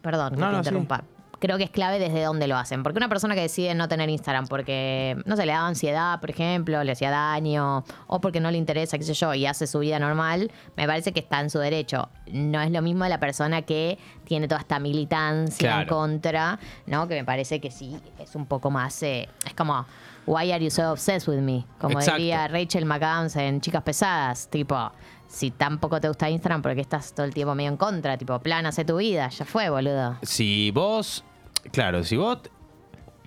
perdón, 0.00 0.34
que 0.34 0.40
no, 0.40 0.50
te 0.50 0.56
interrumpa 0.56 1.04
creo 1.38 1.58
que 1.58 1.64
es 1.64 1.70
clave 1.70 1.98
desde 1.98 2.22
dónde 2.22 2.46
lo 2.46 2.56
hacen. 2.56 2.82
Porque 2.82 2.98
una 2.98 3.08
persona 3.08 3.34
que 3.34 3.42
decide 3.42 3.74
no 3.74 3.88
tener 3.88 4.08
Instagram 4.08 4.46
porque, 4.46 5.16
no 5.24 5.36
sé, 5.36 5.46
le 5.46 5.52
da 5.52 5.66
ansiedad, 5.66 6.20
por 6.20 6.30
ejemplo, 6.30 6.82
le 6.84 6.92
hacía 6.92 7.10
daño, 7.10 7.84
o 8.06 8.20
porque 8.20 8.40
no 8.40 8.50
le 8.50 8.58
interesa, 8.58 8.98
qué 8.98 9.04
sé 9.04 9.14
yo, 9.14 9.34
y 9.34 9.46
hace 9.46 9.66
su 9.66 9.78
vida 9.80 9.98
normal, 9.98 10.50
me 10.76 10.86
parece 10.86 11.12
que 11.12 11.20
está 11.20 11.40
en 11.40 11.50
su 11.50 11.58
derecho. 11.58 12.08
No 12.32 12.60
es 12.60 12.70
lo 12.70 12.82
mismo 12.82 13.06
la 13.06 13.20
persona 13.20 13.62
que 13.62 13.98
tiene 14.24 14.48
toda 14.48 14.60
esta 14.60 14.78
militancia 14.78 15.82
en 15.82 15.88
contra, 15.88 16.58
¿no? 16.86 17.08
Que 17.08 17.14
me 17.14 17.24
parece 17.24 17.60
que 17.60 17.70
sí, 17.70 17.96
es 18.18 18.34
un 18.34 18.46
poco 18.46 18.70
más. 18.70 19.02
Eh, 19.02 19.28
es 19.46 19.54
como. 19.54 19.86
Why 20.26 20.52
are 20.52 20.62
you 20.62 20.70
so 20.70 20.92
obsessed 20.92 21.26
with 21.26 21.40
me? 21.40 21.64
Como 21.80 22.00
diría 22.00 22.48
Rachel 22.48 22.84
McAdams 22.84 23.34
en 23.36 23.62
Chicas 23.62 23.82
Pesadas, 23.82 24.46
tipo, 24.48 24.92
si 25.28 25.52
tampoco 25.52 26.00
te 26.00 26.08
gusta 26.08 26.28
Instagram, 26.28 26.62
porque 26.62 26.80
estás 26.80 27.14
todo 27.14 27.24
el 27.24 27.32
tiempo 27.32 27.54
medio 27.54 27.70
en 27.70 27.76
contra? 27.76 28.18
Tipo, 28.18 28.40
plan, 28.40 28.66
hace 28.66 28.84
tu 28.84 28.96
vida, 28.96 29.28
ya 29.28 29.44
fue, 29.44 29.70
boludo. 29.70 30.18
Si 30.22 30.72
vos 30.72 31.24
Claro, 31.72 32.04
si 32.04 32.16
vos. 32.16 32.38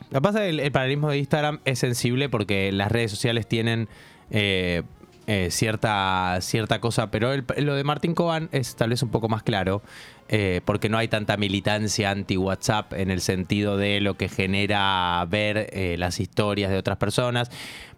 Lo 0.10 0.20
que 0.20 0.22
pasa 0.22 0.46
es 0.46 0.56
que 0.56 0.66
el, 0.66 0.72
paralelismo 0.72 1.10
de 1.10 1.20
Instagram 1.20 1.62
es 1.64 1.80
sensible 1.80 2.30
porque 2.30 2.72
las 2.72 2.92
redes 2.92 3.12
sociales 3.12 3.48
tienen 3.48 3.88
eh, 4.30 4.84
eh, 5.28 5.50
cierta, 5.52 6.38
cierta 6.42 6.80
cosa, 6.80 7.12
pero 7.12 7.32
lo 7.58 7.76
de 7.76 7.84
Martín 7.84 8.16
Coban 8.16 8.50
es 8.52 8.76
tal 8.76 8.90
vez 8.90 9.04
un 9.04 9.10
poco 9.10 9.30
más 9.30 9.44
claro, 9.44 9.82
eh, 10.30 10.62
porque 10.66 10.90
no 10.90 10.98
hay 10.98 11.08
tanta 11.08 11.38
militancia 11.38 12.12
anti-WhatsApp 12.12 12.94
en 12.94 13.12
el 13.12 13.22
sentido 13.22 13.78
de 13.78 14.02
lo 14.02 14.16
que 14.16 14.30
genera 14.30 15.26
ver 15.30 15.70
las 15.98 16.20
historias 16.20 16.72
de 16.72 16.78
otras 16.78 16.98
personas. 16.98 17.52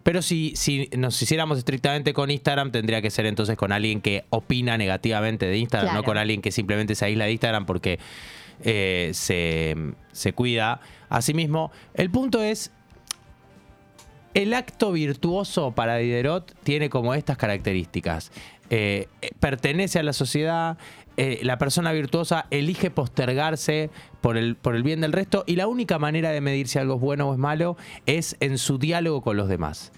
Pero 0.03 0.21
si, 0.21 0.53
si 0.55 0.89
nos 0.97 1.19
hiciéramos 1.21 1.57
estrictamente 1.57 2.13
con 2.13 2.29
Instagram, 2.29 2.71
tendría 2.71 3.01
que 3.01 3.09
ser 3.09 3.25
entonces 3.25 3.57
con 3.57 3.71
alguien 3.71 4.01
que 4.01 4.25
opina 4.29 4.77
negativamente 4.77 5.45
de 5.45 5.57
Instagram, 5.57 5.95
no 5.95 6.03
con 6.03 6.17
alguien 6.17 6.41
que 6.41 6.51
simplemente 6.51 6.93
se 6.95 7.05
aísla 7.05 7.25
de 7.25 7.31
Instagram 7.31 7.65
porque 7.65 7.99
eh, 8.63 9.11
se, 9.13 9.75
se 10.11 10.33
cuida 10.33 10.81
a 11.09 11.21
sí 11.21 11.33
mismo. 11.33 11.71
El 11.93 12.09
punto 12.09 12.41
es, 12.41 12.71
el 14.33 14.53
acto 14.53 14.91
virtuoso 14.91 15.71
para 15.71 15.97
Diderot 15.97 16.53
tiene 16.63 16.89
como 16.89 17.13
estas 17.13 17.37
características. 17.37 18.31
Eh, 18.69 19.07
pertenece 19.39 19.99
a 19.99 20.03
la 20.03 20.13
sociedad, 20.13 20.77
eh, 21.17 21.39
la 21.43 21.57
persona 21.57 21.91
virtuosa 21.91 22.47
elige 22.49 22.89
postergarse 22.89 23.91
por 24.21 24.37
el, 24.37 24.55
por 24.55 24.75
el 24.75 24.83
bien 24.83 25.01
del 25.01 25.13
resto 25.13 25.43
y 25.45 25.55
la 25.57 25.67
única 25.67 25.99
manera 25.99 26.31
de 26.31 26.41
medir 26.41 26.67
si 26.67 26.79
algo 26.79 26.95
es 26.95 27.01
bueno 27.01 27.29
o 27.29 27.33
es 27.33 27.39
malo 27.39 27.77
es 28.05 28.35
en 28.39 28.57
su 28.57 28.79
diálogo 28.79 29.21
con 29.21 29.37
los 29.37 29.47
demás. 29.47 29.91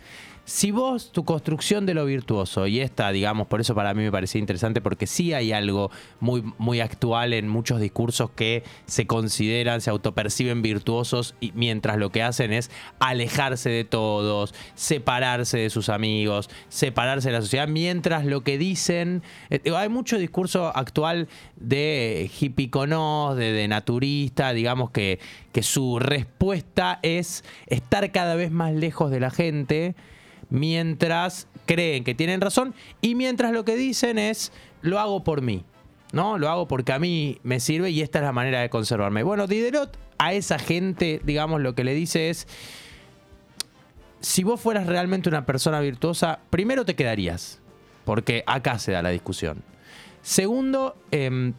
Si 0.47 0.69
vos, 0.69 1.11
tu 1.11 1.25
construcción 1.25 1.87
de 1.87 1.95
lo 1.95 2.05
virtuoso, 2.05 2.67
y 2.67 2.79
esta, 2.79 3.11
digamos, 3.11 3.47
por 3.47 3.61
eso 3.61 3.73
para 3.73 3.95
mí 3.95 4.03
me 4.03 4.11
parecía 4.11 4.37
interesante, 4.37 4.79
porque 4.79 5.07
sí 5.07 5.33
hay 5.33 5.51
algo 5.51 5.89
muy, 6.19 6.43
muy 6.59 6.81
actual 6.81 7.33
en 7.33 7.49
muchos 7.49 7.81
discursos 7.81 8.29
que 8.29 8.63
se 8.85 9.07
consideran, 9.07 9.81
se 9.81 9.89
autoperciben 9.89 10.61
virtuosos, 10.61 11.33
y 11.39 11.51
mientras 11.55 11.97
lo 11.97 12.11
que 12.11 12.21
hacen 12.21 12.53
es 12.53 12.69
alejarse 12.99 13.71
de 13.71 13.85
todos, 13.85 14.53
separarse 14.75 15.57
de 15.57 15.71
sus 15.71 15.89
amigos, 15.89 16.51
separarse 16.69 17.29
de 17.29 17.33
la 17.33 17.41
sociedad, 17.41 17.67
mientras 17.67 18.23
lo 18.23 18.41
que 18.41 18.59
dicen. 18.59 19.23
Eh, 19.49 19.61
hay 19.75 19.89
mucho 19.89 20.19
discurso 20.19 20.71
actual 20.77 21.27
de 21.55 22.29
hippiconos, 22.39 23.35
de, 23.35 23.51
de 23.51 23.67
naturista, 23.67 24.53
digamos 24.53 24.91
que, 24.91 25.19
que 25.51 25.63
su 25.63 25.97
respuesta 25.97 26.99
es 27.01 27.43
estar 27.65 28.11
cada 28.11 28.35
vez 28.35 28.51
más 28.51 28.73
lejos 28.73 29.09
de 29.09 29.19
la 29.19 29.31
gente 29.31 29.95
mientras 30.49 31.47
creen 31.65 32.03
que 32.03 32.15
tienen 32.15 32.41
razón 32.41 32.73
y 33.01 33.15
mientras 33.15 33.51
lo 33.51 33.65
que 33.65 33.75
dicen 33.75 34.17
es 34.17 34.51
lo 34.81 34.99
hago 34.99 35.23
por 35.23 35.41
mí. 35.41 35.63
¿no? 36.15 36.37
Lo 36.37 36.49
hago 36.49 36.67
porque 36.67 36.93
a 36.93 36.99
mí 36.99 37.39
me 37.43 37.59
sirve 37.59 37.89
y 37.89 38.01
esta 38.01 38.19
es 38.19 38.25
la 38.25 38.31
manera 38.31 38.61
de 38.61 38.69
conservarme. 38.69 39.23
Bueno, 39.23 39.47
Diderot 39.47 39.97
a 40.17 40.33
esa 40.33 40.57
gente, 40.59 41.19
digamos, 41.25 41.59
lo 41.59 41.75
que 41.75 41.83
le 41.83 41.93
dice 41.93 42.29
es, 42.29 42.47
si 44.21 44.43
vos 44.43 44.61
fueras 44.61 44.87
realmente 44.87 45.27
una 45.27 45.45
persona 45.45 45.81
virtuosa, 45.81 46.39
primero 46.49 46.85
te 46.85 46.95
quedarías, 46.95 47.59
porque 48.05 48.43
acá 48.47 48.79
se 48.79 48.93
da 48.93 49.01
la 49.01 49.09
discusión. 49.09 49.61
Segundo, 50.21 50.95
em, 51.11 51.53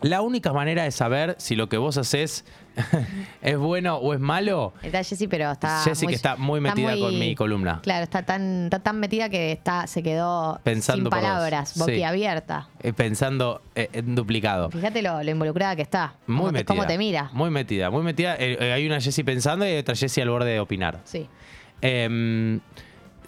la 0.00 0.22
única 0.22 0.52
manera 0.52 0.84
de 0.84 0.92
saber 0.92 1.34
si 1.38 1.56
lo 1.56 1.68
que 1.68 1.76
vos 1.76 1.96
haces 1.96 2.44
¿Es 3.42 3.56
bueno 3.56 3.96
o 3.96 4.14
es 4.14 4.20
malo? 4.20 4.72
Está 4.82 5.02
Jessy, 5.02 5.28
pero 5.28 5.50
está. 5.50 5.82
Jessy 5.82 6.06
que 6.06 6.14
está 6.14 6.36
muy 6.36 6.60
metida 6.60 6.96
con 6.96 7.18
mi 7.18 7.34
columna. 7.34 7.80
Claro, 7.82 8.04
está 8.04 8.22
tan, 8.22 8.70
tan 8.70 9.00
metida 9.00 9.28
que 9.28 9.52
está, 9.52 9.86
se 9.86 10.02
quedó 10.02 10.60
Pensando 10.62 11.04
sin 11.04 11.10
palabras, 11.10 11.78
boquiabierta. 11.78 12.68
Eh, 12.80 12.92
pensando 12.92 13.62
eh, 13.74 13.88
en 13.92 14.14
duplicado. 14.14 14.70
Fíjate 14.70 15.02
lo, 15.02 15.22
involucrada 15.22 15.76
que 15.76 15.82
está. 15.82 16.14
Muy 16.26 16.52
metida. 16.52 16.66
Cómo 16.66 16.86
te 16.86 16.98
mira. 16.98 17.30
Muy 17.32 17.50
metida, 17.50 17.90
muy 17.90 18.02
metida. 18.02 18.36
Eh, 18.38 18.72
hay 18.72 18.86
una 18.86 19.00
Jessy 19.00 19.22
pensando 19.22 19.68
y 19.68 19.76
otra 19.76 19.94
Jessy 19.94 20.20
al 20.20 20.30
borde 20.30 20.52
de 20.52 20.60
opinar. 20.60 21.00
Sí. 21.04 21.28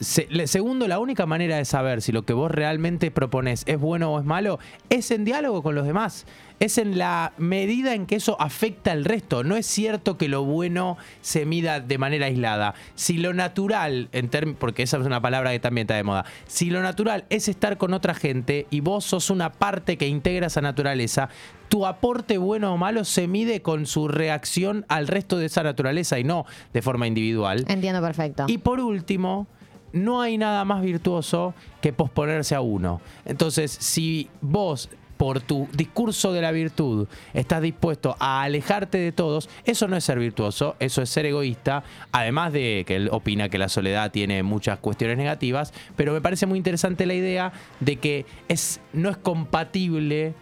Segundo, 0.00 0.88
la 0.88 0.98
única 0.98 1.26
manera 1.26 1.58
de 1.58 1.66
saber 1.66 2.00
si 2.00 2.10
lo 2.10 2.22
que 2.22 2.32
vos 2.32 2.50
realmente 2.50 3.10
propones 3.10 3.64
es 3.66 3.78
bueno 3.78 4.14
o 4.14 4.18
es 4.18 4.24
malo 4.24 4.58
es 4.88 5.10
en 5.10 5.26
diálogo 5.26 5.62
con 5.62 5.74
los 5.74 5.84
demás. 5.84 6.24
Es 6.58 6.78
en 6.78 6.96
la 6.96 7.32
medida 7.36 7.94
en 7.94 8.06
que 8.06 8.16
eso 8.16 8.40
afecta 8.40 8.92
al 8.92 9.04
resto. 9.04 9.44
No 9.44 9.56
es 9.56 9.66
cierto 9.66 10.16
que 10.16 10.28
lo 10.28 10.44
bueno 10.44 10.96
se 11.20 11.44
mida 11.44 11.80
de 11.80 11.98
manera 11.98 12.26
aislada. 12.26 12.74
Si 12.94 13.18
lo 13.18 13.34
natural, 13.34 14.08
en 14.12 14.30
porque 14.54 14.84
esa 14.84 14.96
es 14.96 15.04
una 15.04 15.20
palabra 15.20 15.52
que 15.52 15.60
también 15.60 15.84
está 15.84 15.96
de 15.96 16.04
moda, 16.04 16.24
si 16.46 16.70
lo 16.70 16.80
natural 16.80 17.26
es 17.28 17.48
estar 17.48 17.76
con 17.76 17.92
otra 17.92 18.14
gente 18.14 18.66
y 18.70 18.80
vos 18.80 19.04
sos 19.04 19.28
una 19.28 19.52
parte 19.52 19.98
que 19.98 20.08
integra 20.08 20.46
esa 20.46 20.62
naturaleza, 20.62 21.28
tu 21.68 21.86
aporte 21.86 22.38
bueno 22.38 22.72
o 22.72 22.78
malo 22.78 23.04
se 23.04 23.28
mide 23.28 23.60
con 23.60 23.84
su 23.84 24.08
reacción 24.08 24.86
al 24.88 25.08
resto 25.08 25.36
de 25.36 25.46
esa 25.46 25.62
naturaleza 25.62 26.18
y 26.18 26.24
no 26.24 26.46
de 26.72 26.80
forma 26.80 27.06
individual. 27.06 27.66
Entiendo 27.68 28.00
perfecto. 28.00 28.46
Y 28.48 28.58
por 28.58 28.80
último, 28.80 29.46
no 29.92 30.20
hay 30.20 30.38
nada 30.38 30.64
más 30.64 30.82
virtuoso 30.82 31.54
que 31.80 31.92
posponerse 31.92 32.54
a 32.54 32.60
uno. 32.60 33.00
Entonces, 33.24 33.70
si 33.70 34.28
vos 34.40 34.88
por 35.20 35.42
tu 35.42 35.68
discurso 35.74 36.32
de 36.32 36.40
la 36.40 36.50
virtud 36.50 37.06
estás 37.34 37.60
dispuesto 37.60 38.16
a 38.18 38.40
alejarte 38.40 38.96
de 38.96 39.12
todos, 39.12 39.50
eso 39.66 39.86
no 39.86 39.94
es 39.96 40.04
ser 40.04 40.18
virtuoso, 40.18 40.76
eso 40.78 41.02
es 41.02 41.10
ser 41.10 41.26
egoísta, 41.26 41.84
además 42.10 42.54
de 42.54 42.84
que 42.86 42.96
él 42.96 43.10
opina 43.12 43.50
que 43.50 43.58
la 43.58 43.68
soledad 43.68 44.12
tiene 44.12 44.42
muchas 44.42 44.78
cuestiones 44.78 45.18
negativas, 45.18 45.74
pero 45.94 46.14
me 46.14 46.22
parece 46.22 46.46
muy 46.46 46.56
interesante 46.56 47.04
la 47.04 47.12
idea 47.12 47.52
de 47.80 47.96
que 47.96 48.24
es, 48.48 48.80
no 48.94 49.10
es 49.10 49.18
compatible 49.18 50.32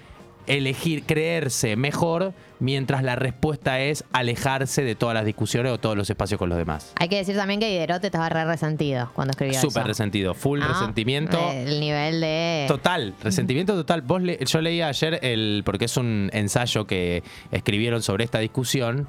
elegir, 0.49 1.05
creerse 1.05 1.76
mejor, 1.76 2.33
mientras 2.61 3.02
la 3.02 3.14
respuesta 3.17 3.81
es 3.81 4.05
alejarse 4.12 4.83
de 4.83 4.95
todas 4.95 5.14
las 5.14 5.25
discusiones 5.25 5.71
o 5.73 5.78
todos 5.78 5.97
los 5.97 6.11
espacios 6.11 6.38
con 6.38 6.49
los 6.49 6.59
demás. 6.59 6.93
Hay 6.99 7.09
que 7.09 7.17
decir 7.17 7.37
también 7.37 7.61
que 7.61 7.69
Diderot 7.69 8.02
estaba 8.05 8.28
re 8.28 8.45
resentido 8.45 9.11
cuando 9.14 9.31
escribía 9.33 9.61
Súper 9.61 9.87
resentido, 9.87 10.35
full 10.35 10.59
¿No? 10.61 10.69
resentimiento. 10.69 11.38
El 11.52 11.78
nivel 11.81 12.21
de... 12.21 12.64
Total, 12.69 13.14
resentimiento 13.23 13.75
total. 13.75 14.02
Vos 14.02 14.23
le- 14.23 14.38
yo 14.45 14.61
leí 14.61 14.83
ayer 14.83 15.21
el, 15.23 15.62
porque 15.64 15.85
es 15.85 15.97
un 15.97 16.31
ensayo 16.33 16.87
que 16.87 17.23
escribieron 17.52 18.02
sobre 18.02 18.25
esta 18.25 18.38
discusión. 18.40 19.09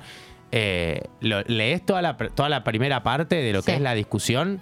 eh, 0.52 1.02
lo- 1.22 1.42
lees 1.44 1.86
toda 1.86 2.02
la, 2.02 2.18
pr- 2.18 2.32
toda 2.34 2.50
la 2.50 2.64
primera 2.64 3.04
parte 3.04 3.36
de 3.36 3.54
lo 3.54 3.62
que 3.62 3.72
Sí. 3.72 3.78
es 3.78 3.82
la 3.82 3.94
discusión. 3.94 4.60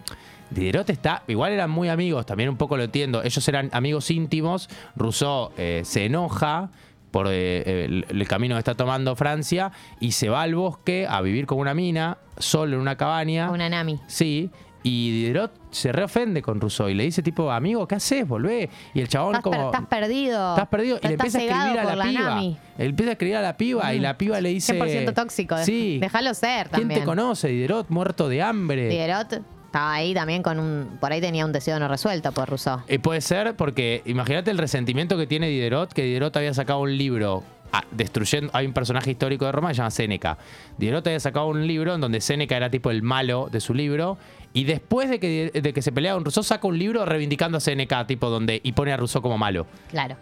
Diderot 0.50 0.90
está, 0.90 1.24
igual 1.28 1.52
eran 1.52 1.70
muy 1.70 1.90
amigos, 1.90 2.26
también 2.26 2.50
un 2.50 2.58
poco 2.58 2.78
lo 2.78 2.84
entiendo. 2.84 3.24
Ellos 3.24 3.48
eran 3.48 3.70
amigos 3.74 4.10
íntimos. 4.12 4.70
Rousseau 4.96 5.52
eh, 5.58 5.82
se 5.84 6.06
enoja 6.06 6.70
por 7.12 7.28
eh, 7.30 7.86
el, 7.86 8.06
el 8.10 8.28
camino 8.28 8.56
que 8.56 8.60
está 8.60 8.76
tomando 8.76 9.16
Francia 9.16 9.72
y 10.00 10.12
se 10.12 10.30
va 10.30 10.42
al 10.42 10.56
bosque 10.56 11.08
a 11.10 11.22
vivir 11.22 11.46
con 11.46 11.58
una 11.60 11.74
mina, 11.74 12.18
solo 12.38 12.76
en 12.76 12.82
una 12.82 12.96
cabaña. 12.96 13.50
Una 13.50 13.70
Nami. 13.70 14.00
Sí, 14.08 14.50
y 14.84 15.12
Diderot 15.12 15.52
se 15.72 15.92
reofende 15.92 16.42
con 16.42 16.62
Rousseau 16.62 16.88
y 16.88 16.94
le 16.94 17.04
dice 17.04 17.22
tipo, 17.22 17.52
amigo, 17.52 17.86
¿qué 17.88 17.96
haces? 17.96 18.26
Volvé. 18.26 18.70
Y 18.94 19.02
el 19.02 19.10
chabón 19.10 19.36
Estás, 19.36 19.44
per- 19.52 19.60
como... 19.60 19.72
estás 19.72 19.88
perdido. 19.88 20.50
Estás 20.52 20.68
perdido. 20.70 21.00
Y 21.02 21.08
le 21.08 21.14
empieza 21.16 21.38
a 21.40 21.42
escribir 21.42 21.80
a 21.80 21.96
la, 21.96 22.04
piba. 22.04 22.40
Él 22.78 22.90
empieza 22.90 23.10
a 23.10 23.14
escribir 23.14 23.36
a 23.36 23.42
la 23.42 23.58
piba 23.58 23.94
y 23.94 24.00
la 24.00 24.18
piba 24.18 24.40
le 24.40 24.50
dice... 24.50 24.80
100% 24.80 25.14
tóxico. 25.14 25.58
Sí. 25.58 25.98
Déjalo 26.00 26.34
ser 26.34 26.70
¿Quién 26.70 26.82
también. 26.84 27.00
te 27.02 27.06
conoce? 27.06 27.50
Diderot, 27.50 27.90
muerto 27.90 28.30
de 28.30 28.42
hambre. 28.42 28.88
Diderot 28.88 29.42
estaba 29.68 29.94
ahí 29.94 30.14
también 30.14 30.42
con 30.42 30.60
un... 30.60 30.98
Por 31.00 31.12
ahí 31.12 31.22
tenía 31.22 31.46
un 31.46 31.52
deseo 31.52 31.78
no 31.78 31.88
resuelto 31.88 32.32
por 32.32 32.50
Rousseau. 32.50 32.82
Eh, 32.88 33.00
puede 33.00 33.22
ser 33.22 33.56
porque 33.56 34.02
imagínate 34.06 34.50
el 34.50 34.58
resentimiento 34.58 35.18
que 35.18 35.28
tiene 35.28 35.48
Diderot, 35.50 35.94
que 35.94 36.04
Diderot 36.04 36.36
había 36.36 36.54
sacado 36.54 36.80
un 36.80 36.98
libro 36.98 37.44
ah, 37.74 37.84
destruyendo. 37.92 38.50
Hay 38.54 38.66
un 38.66 38.74
personaje 38.74 39.12
histórico 39.12 39.46
de 39.46 39.52
Roma 39.52 39.68
que 39.68 39.76
se 39.76 39.80
llama 39.80 39.92
Séneca. 39.92 40.38
Diderot 40.78 41.06
había 41.06 41.20
sacado 41.20 41.48
un 41.48 41.68
libro 41.68 41.94
en 41.94 42.02
donde 42.02 42.22
Séneca 42.22 42.56
era 42.56 42.70
tipo 42.70 42.90
el 42.92 43.04
malo 43.04 43.50
de 43.52 43.60
su 43.60 43.74
libro. 43.74 44.18
Y 44.54 44.64
después 44.64 45.10
de 45.10 45.20
que, 45.20 45.52
de 45.54 45.74
que 45.74 45.82
se 45.82 45.92
pelea 45.92 46.14
con 46.14 46.24
Rousseau, 46.24 46.44
saca 46.44 46.66
un 46.68 46.80
libro 46.80 47.06
reivindicando 47.06 47.58
a 47.58 47.62
Séneca, 47.62 48.08
tipo 48.08 48.30
donde. 48.30 48.62
y 48.64 48.72
pone 48.72 48.94
a 48.94 48.98
Rousseau 48.98 49.22
como 49.22 49.38
malo. 49.38 49.68
Claro. 49.90 50.16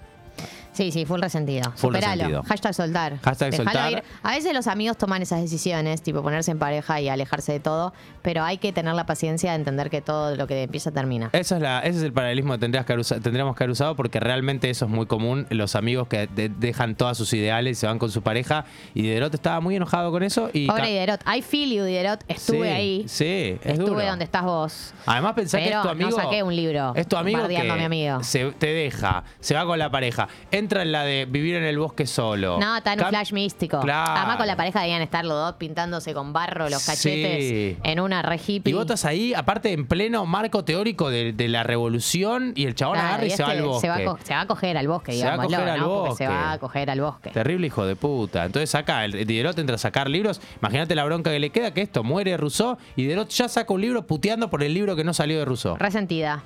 Sí, 0.75 0.91
sí, 0.91 1.05
full 1.05 1.21
resentido. 1.21 1.71
Full 1.71 1.93
Superalo. 1.93 2.13
resentido. 2.15 2.43
Hashtag 2.43 2.73
soltar. 2.73 3.19
Hashtag 3.21 3.51
Dejalo 3.51 3.71
soltar. 3.71 3.91
ir. 3.93 4.03
A 4.23 4.31
veces 4.31 4.53
los 4.53 4.67
amigos 4.67 4.97
toman 4.97 5.21
esas 5.21 5.41
decisiones, 5.41 6.01
tipo 6.01 6.21
ponerse 6.21 6.51
en 6.51 6.59
pareja 6.59 6.99
y 7.01 7.07
alejarse 7.09 7.53
de 7.53 7.59
todo, 7.59 7.93
pero 8.21 8.43
hay 8.43 8.57
que 8.57 8.73
tener 8.73 8.93
la 8.93 9.05
paciencia 9.05 9.51
de 9.51 9.55
entender 9.57 9.89
que 9.89 10.01
todo 10.01 10.35
lo 10.35 10.47
que 10.47 10.63
empieza 10.63 10.91
termina. 10.91 11.29
Eso 11.31 11.55
es 11.55 11.61
la, 11.61 11.79
ese 11.79 11.99
es 11.99 12.03
el 12.03 12.13
paralelismo 12.13 12.53
que, 12.53 12.59
tendrías 12.59 12.85
que 12.85 12.93
haber 12.93 12.99
usa- 13.01 13.19
tendríamos 13.21 13.55
que 13.55 13.63
haber 13.63 13.71
usado 13.71 13.95
porque 13.95 14.19
realmente 14.19 14.69
eso 14.69 14.85
es 14.85 14.91
muy 14.91 15.05
común. 15.05 15.47
Los 15.49 15.75
amigos 15.75 16.07
que 16.07 16.27
de- 16.27 16.49
dejan 16.49 16.95
todas 16.95 17.17
sus 17.17 17.31
ideales 17.33 17.77
y 17.77 17.79
se 17.79 17.87
van 17.87 17.97
con 17.97 18.11
su 18.11 18.21
pareja. 18.21 18.65
Y 18.93 19.03
Diderot 19.03 19.33
estaba 19.33 19.61
muy 19.61 19.75
enojado 19.77 20.11
con 20.11 20.23
eso. 20.23 20.49
Y 20.51 20.67
Pobre 20.67 20.81
ca- 20.83 20.87
Diderot. 20.89 21.21
I 21.37 21.41
feel 21.41 21.69
you, 21.73 21.83
Diderot. 21.85 22.23
Estuve 22.27 22.67
Sí, 22.67 22.73
ahí. 22.73 23.03
Sí, 23.07 23.25
es 23.63 23.71
Estuve 23.73 23.89
duro. 23.91 24.05
donde 24.05 24.25
estás 24.25 24.43
vos. 24.43 24.93
Además 25.05 25.33
pensá 25.33 25.57
que 25.59 25.65
Pero 25.65 25.77
es 25.77 25.81
tu 25.83 25.87
no 25.87 25.91
amigo. 26.05 26.11
saqué 26.21 26.43
un 26.43 26.55
libro 26.55 26.93
Es 26.95 27.07
tu 27.07 27.15
amigo 27.15 27.39
bardeando 27.39 27.65
que 27.67 27.71
a 27.71 27.75
mi 27.77 27.83
amigo. 27.85 28.23
Se, 28.23 28.51
te 28.51 28.67
deja, 28.67 29.23
se 29.39 29.55
va 29.55 29.65
con 29.65 29.79
la 29.79 29.89
pareja, 29.89 30.27
entra 30.65 30.81
en 30.81 30.91
la 30.91 31.03
de 31.03 31.25
vivir 31.25 31.55
en 31.55 31.63
el 31.63 31.77
bosque 31.79 32.05
solo. 32.05 32.59
No, 32.59 32.75
está 32.77 32.93
en 32.93 32.99
un 32.99 33.05
Cam- 33.05 33.09
flash 33.09 33.31
místico. 33.31 33.79
Claro. 33.79 34.11
Además 34.17 34.37
con 34.37 34.47
la 34.47 34.55
pareja 34.57 34.81
debían 34.81 35.01
estar 35.01 35.23
los 35.23 35.37
dos 35.37 35.53
pintándose 35.55 36.13
con 36.13 36.33
barro 36.33 36.69
los 36.69 36.85
cachetes 36.85 37.43
Sí. 37.45 37.77
en 37.83 37.99
una 37.99 38.21
re 38.21 38.35
hippie. 38.45 38.71
Y 38.71 38.73
vos 38.73 38.81
estás 38.81 39.05
ahí, 39.05 39.33
aparte 39.33 39.71
en 39.71 39.87
pleno 39.87 40.25
marco 40.25 40.63
teórico 40.65 41.09
de, 41.09 41.31
de 41.33 41.47
la 41.47 41.63
revolución, 41.63 42.51
y 42.55 42.65
el 42.65 42.75
chabón 42.75 42.95
Claro, 42.95 43.07
agarra 43.09 43.23
y, 43.25 43.27
y 43.27 43.31
se 43.31 43.43
va 43.43 43.49
este 43.49 43.59
al 43.61 43.65
bosque. 43.67 43.81
Se 43.81 43.89
va, 43.89 43.95
a 43.95 44.03
co- 44.05 44.19
se 44.23 44.33
va 44.33 44.41
a 44.41 44.47
coger 44.47 44.77
al 44.77 44.87
bosque, 44.87 45.11
Se 45.13 45.17
va 45.19 45.29
a 45.29 45.31
digámoslo, 45.33 45.57
coger 45.57 45.69
al 45.73 45.79
¿no? 45.79 45.85
Porque 45.87 46.09
bosque. 46.09 46.23
se 46.25 46.29
va 46.29 46.51
a 46.51 46.57
coger 46.59 46.89
al 46.89 47.01
bosque. 47.01 47.29
Terrible 47.31 47.67
hijo 47.67 47.85
de 47.85 47.95
puta. 47.95 48.45
Entonces 48.45 48.73
acá, 48.75 49.05
el 49.05 49.25
Diderot 49.25 49.57
entra 49.59 49.75
a 49.75 49.79
sacar 49.79 50.09
libros. 50.09 50.41
Imagínate 50.61 50.95
la 50.95 51.05
bronca 51.05 51.31
que 51.31 51.39
le 51.39 51.49
queda, 51.51 51.71
que 51.73 51.81
esto 51.81 52.03
muere 52.03 52.35
Rousseau 52.37 52.77
y 52.95 53.03
Diderot 53.03 53.29
ya 53.29 53.47
saca 53.47 53.73
un 53.73 53.81
libro 53.81 54.05
puteando 54.07 54.49
por 54.49 54.63
el 54.63 54.73
libro 54.73 54.95
que 54.95 55.03
no 55.03 55.13
salió 55.13 55.37
de 55.39 55.45
Rousseau. 55.45 55.77
Resentida. 55.77 56.43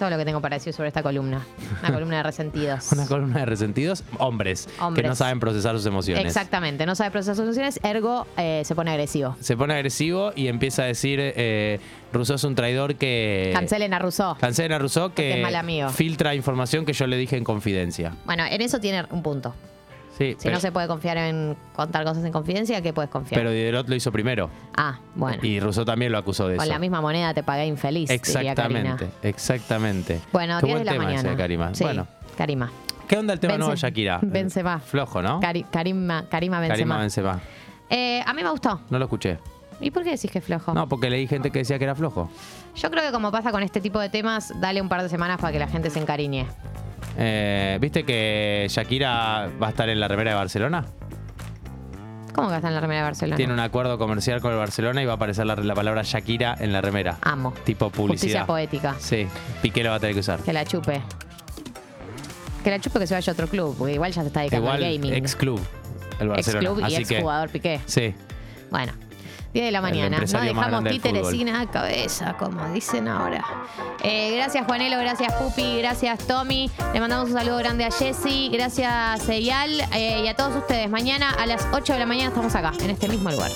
Todo 0.00 0.08
lo 0.08 0.16
que 0.16 0.24
tengo 0.24 0.40
para 0.40 0.56
decir 0.56 0.72
sobre 0.72 0.88
esta 0.88 1.02
columna. 1.02 1.44
Una 1.82 1.92
columna 1.92 2.16
de 2.16 2.22
resentidos. 2.22 2.90
Una 2.90 3.06
columna 3.06 3.40
de 3.40 3.44
resentidos, 3.44 4.02
hombres, 4.18 4.66
que 4.66 4.82
Hombres. 4.82 5.06
no 5.06 5.14
saben 5.14 5.38
procesar 5.38 5.76
sus 5.76 5.84
emociones. 5.84 6.24
Exactamente, 6.24 6.86
no 6.86 6.94
sabe 6.94 7.10
procesar 7.10 7.36
sus 7.36 7.44
emociones, 7.44 7.78
ergo 7.82 8.26
eh, 8.38 8.62
se 8.64 8.74
pone 8.74 8.92
agresivo. 8.92 9.36
Se 9.40 9.58
pone 9.58 9.74
agresivo 9.74 10.32
y 10.34 10.48
empieza 10.48 10.84
a 10.84 10.86
decir, 10.86 11.18
eh, 11.20 11.80
Rousseau 12.14 12.36
es 12.36 12.44
un 12.44 12.54
traidor 12.54 12.94
que... 12.94 13.50
Cancelen 13.52 13.92
a 13.92 13.98
Rousseau. 13.98 14.38
Cancelen 14.38 14.72
a 14.72 14.78
Rousseau 14.78 15.08
Porque 15.10 15.22
que 15.22 15.36
es 15.36 15.42
mal 15.42 15.54
amigo. 15.54 15.90
filtra 15.90 16.34
información 16.34 16.86
que 16.86 16.94
yo 16.94 17.06
le 17.06 17.18
dije 17.18 17.36
en 17.36 17.44
confidencia. 17.44 18.16
Bueno, 18.24 18.44
en 18.50 18.62
eso 18.62 18.80
tiene 18.80 19.04
un 19.10 19.22
punto. 19.22 19.54
Sí, 20.20 20.32
Si 20.36 20.44
pero, 20.44 20.56
no 20.56 20.60
se 20.60 20.70
puede 20.70 20.86
confiar 20.86 21.16
en 21.16 21.56
contar 21.74 22.04
cosas 22.04 22.22
en 22.26 22.30
confidencia, 22.30 22.82
¿qué 22.82 22.92
puedes 22.92 23.10
confiar? 23.10 23.40
pero 23.40 23.50
Diderot 23.52 23.88
lo 23.88 23.94
hizo 23.94 24.12
primero. 24.12 24.50
ah, 24.76 24.98
bueno. 25.14 25.42
Y 25.42 25.58
Rousseau 25.60 25.86
también 25.86 26.12
lo 26.12 26.18
acusó 26.18 26.46
de 26.46 26.56
Con 26.56 26.64
eso. 26.64 26.72
la 26.74 26.78
misma 26.78 27.00
moneda 27.00 27.32
te 27.32 27.42
pagué 27.42 27.64
infeliz. 27.64 28.10
Exactamente, 28.10 29.08
exactamente. 29.22 30.20
Bueno, 30.30 30.58
Qué 30.60 30.66
10 30.66 30.74
buen 30.76 30.78
de 30.80 30.84
la 30.84 30.92
tema 30.92 31.04
ese 31.04 31.12
mañana. 31.14 31.30
de 31.30 31.36
Karima. 31.36 31.74
Sí, 31.74 31.84
Bueno, 31.84 32.06
Karima. 32.36 32.70
¿qué 33.08 33.16
onda 33.16 33.32
el 33.32 33.40
tema 33.40 33.56
nuevo. 33.56 33.74
Shakira? 33.74 34.20
Benzema. 34.22 34.78
Flojo, 34.80 35.22
¿no? 35.22 35.40
Cari- 35.40 35.64
Karima, 35.70 36.26
Karima 36.28 36.60
Benzema. 36.60 36.76
Karima 36.96 36.98
Benzema. 36.98 37.40
Eh, 37.88 38.22
a 38.26 38.32
mí 38.34 38.42
me 38.42 38.50
gustó. 38.50 38.82
No 38.90 38.98
lo 38.98 39.06
escuché. 39.06 39.38
¿Y 39.80 39.90
por 39.90 40.04
qué 40.04 40.10
decís 40.10 40.30
que 40.30 40.40
es 40.40 40.44
flojo? 40.44 40.74
No, 40.74 40.86
porque 40.86 41.08
leí 41.08 41.26
gente 41.26 41.50
que 41.50 41.60
decía 41.60 41.78
que 41.78 41.84
era 41.84 41.94
flojo. 41.94 42.30
Yo 42.76 42.90
creo 42.90 43.02
que 43.02 43.10
como 43.10 43.32
pasa 43.32 43.50
con 43.50 43.62
este 43.62 43.80
tipo 43.80 43.98
de 43.98 44.10
temas, 44.10 44.52
dale 44.60 44.82
un 44.82 44.90
par 44.90 45.02
de 45.02 45.08
semanas 45.08 45.40
para 45.40 45.50
que 45.52 45.58
la 45.58 45.66
gente 45.68 45.88
se 45.88 45.98
encariñe. 45.98 46.46
Eh, 47.16 47.78
¿Viste 47.80 48.04
que 48.04 48.66
Shakira 48.68 49.48
va 49.62 49.66
a 49.68 49.70
estar 49.70 49.88
en 49.88 50.00
la 50.00 50.08
remera 50.08 50.30
de 50.30 50.36
Barcelona? 50.36 50.84
¿Cómo 52.34 52.48
que 52.48 52.54
está 52.56 52.68
en 52.68 52.74
la 52.74 52.80
remera 52.80 53.00
de 53.00 53.04
Barcelona? 53.04 53.36
Tiene 53.36 53.52
un 53.52 53.60
acuerdo 53.60 53.98
comercial 53.98 54.40
con 54.40 54.52
el 54.52 54.58
Barcelona 54.58 55.02
y 55.02 55.04
va 55.06 55.12
a 55.12 55.16
aparecer 55.16 55.44
la, 55.46 55.56
la 55.56 55.74
palabra 55.74 56.02
Shakira 56.04 56.56
en 56.58 56.72
la 56.72 56.80
remera. 56.80 57.18
Amo. 57.22 57.52
Tipo 57.64 57.86
Justicia 57.86 57.96
publicidad. 58.44 58.46
poética. 58.46 58.94
Sí, 58.98 59.26
Piqué 59.60 59.82
lo 59.82 59.90
va 59.90 59.96
a 59.96 60.00
tener 60.00 60.14
que 60.14 60.20
usar. 60.20 60.38
Que 60.40 60.52
la 60.52 60.64
chupe. 60.64 61.02
Que 62.64 62.70
la 62.70 62.78
chupe 62.78 62.98
que 63.00 63.06
se 63.06 63.14
vaya 63.14 63.30
a 63.30 63.34
otro 63.34 63.48
club, 63.48 63.74
porque 63.76 63.94
igual 63.94 64.12
ya 64.12 64.20
se 64.22 64.28
está 64.28 64.40
dedicando 64.40 64.66
Igual, 64.68 64.84
al 64.84 64.92
gaming. 64.92 65.12
ex 65.14 65.34
club, 65.34 65.60
el 66.20 66.28
Barcelona. 66.28 66.60
Ex 66.62 66.68
club 66.70 66.80
y 66.80 66.84
Así 66.84 66.96
ex 67.02 67.08
que, 67.08 67.20
jugador 67.20 67.48
Piqué. 67.50 67.80
Sí, 67.86 68.14
Bueno, 68.70 68.92
10 69.52 69.64
de 69.64 69.70
la 69.72 69.80
mañana. 69.80 70.18
No 70.18 70.40
dejamos 70.40 70.84
títeres 70.84 71.28
sin 71.28 71.48
a 71.48 71.68
cabeza, 71.70 72.36
como 72.36 72.68
dicen 72.72 73.08
ahora. 73.08 73.44
Eh, 74.02 74.36
gracias 74.36 74.64
Juanelo, 74.64 74.98
gracias 74.98 75.32
Pupi, 75.34 75.78
gracias 75.78 76.26
Tommy. 76.26 76.70
Le 76.92 77.00
mandamos 77.00 77.30
un 77.30 77.36
saludo 77.36 77.58
grande 77.58 77.84
a 77.84 77.90
Jessy, 77.90 78.48
gracias 78.52 79.28
Eyal 79.28 79.80
eh, 79.94 80.22
y 80.24 80.28
a 80.28 80.36
todos 80.36 80.56
ustedes. 80.56 80.88
Mañana 80.88 81.30
a 81.30 81.46
las 81.46 81.66
8 81.72 81.94
de 81.94 81.98
la 81.98 82.06
mañana 82.06 82.28
estamos 82.28 82.54
acá, 82.54 82.72
en 82.80 82.90
este 82.90 83.08
mismo 83.08 83.30
lugar. 83.30 83.50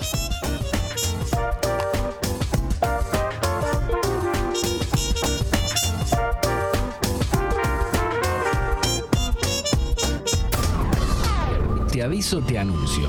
Te 11.92 12.02
aviso, 12.02 12.40
te 12.40 12.58
anuncio. 12.58 13.08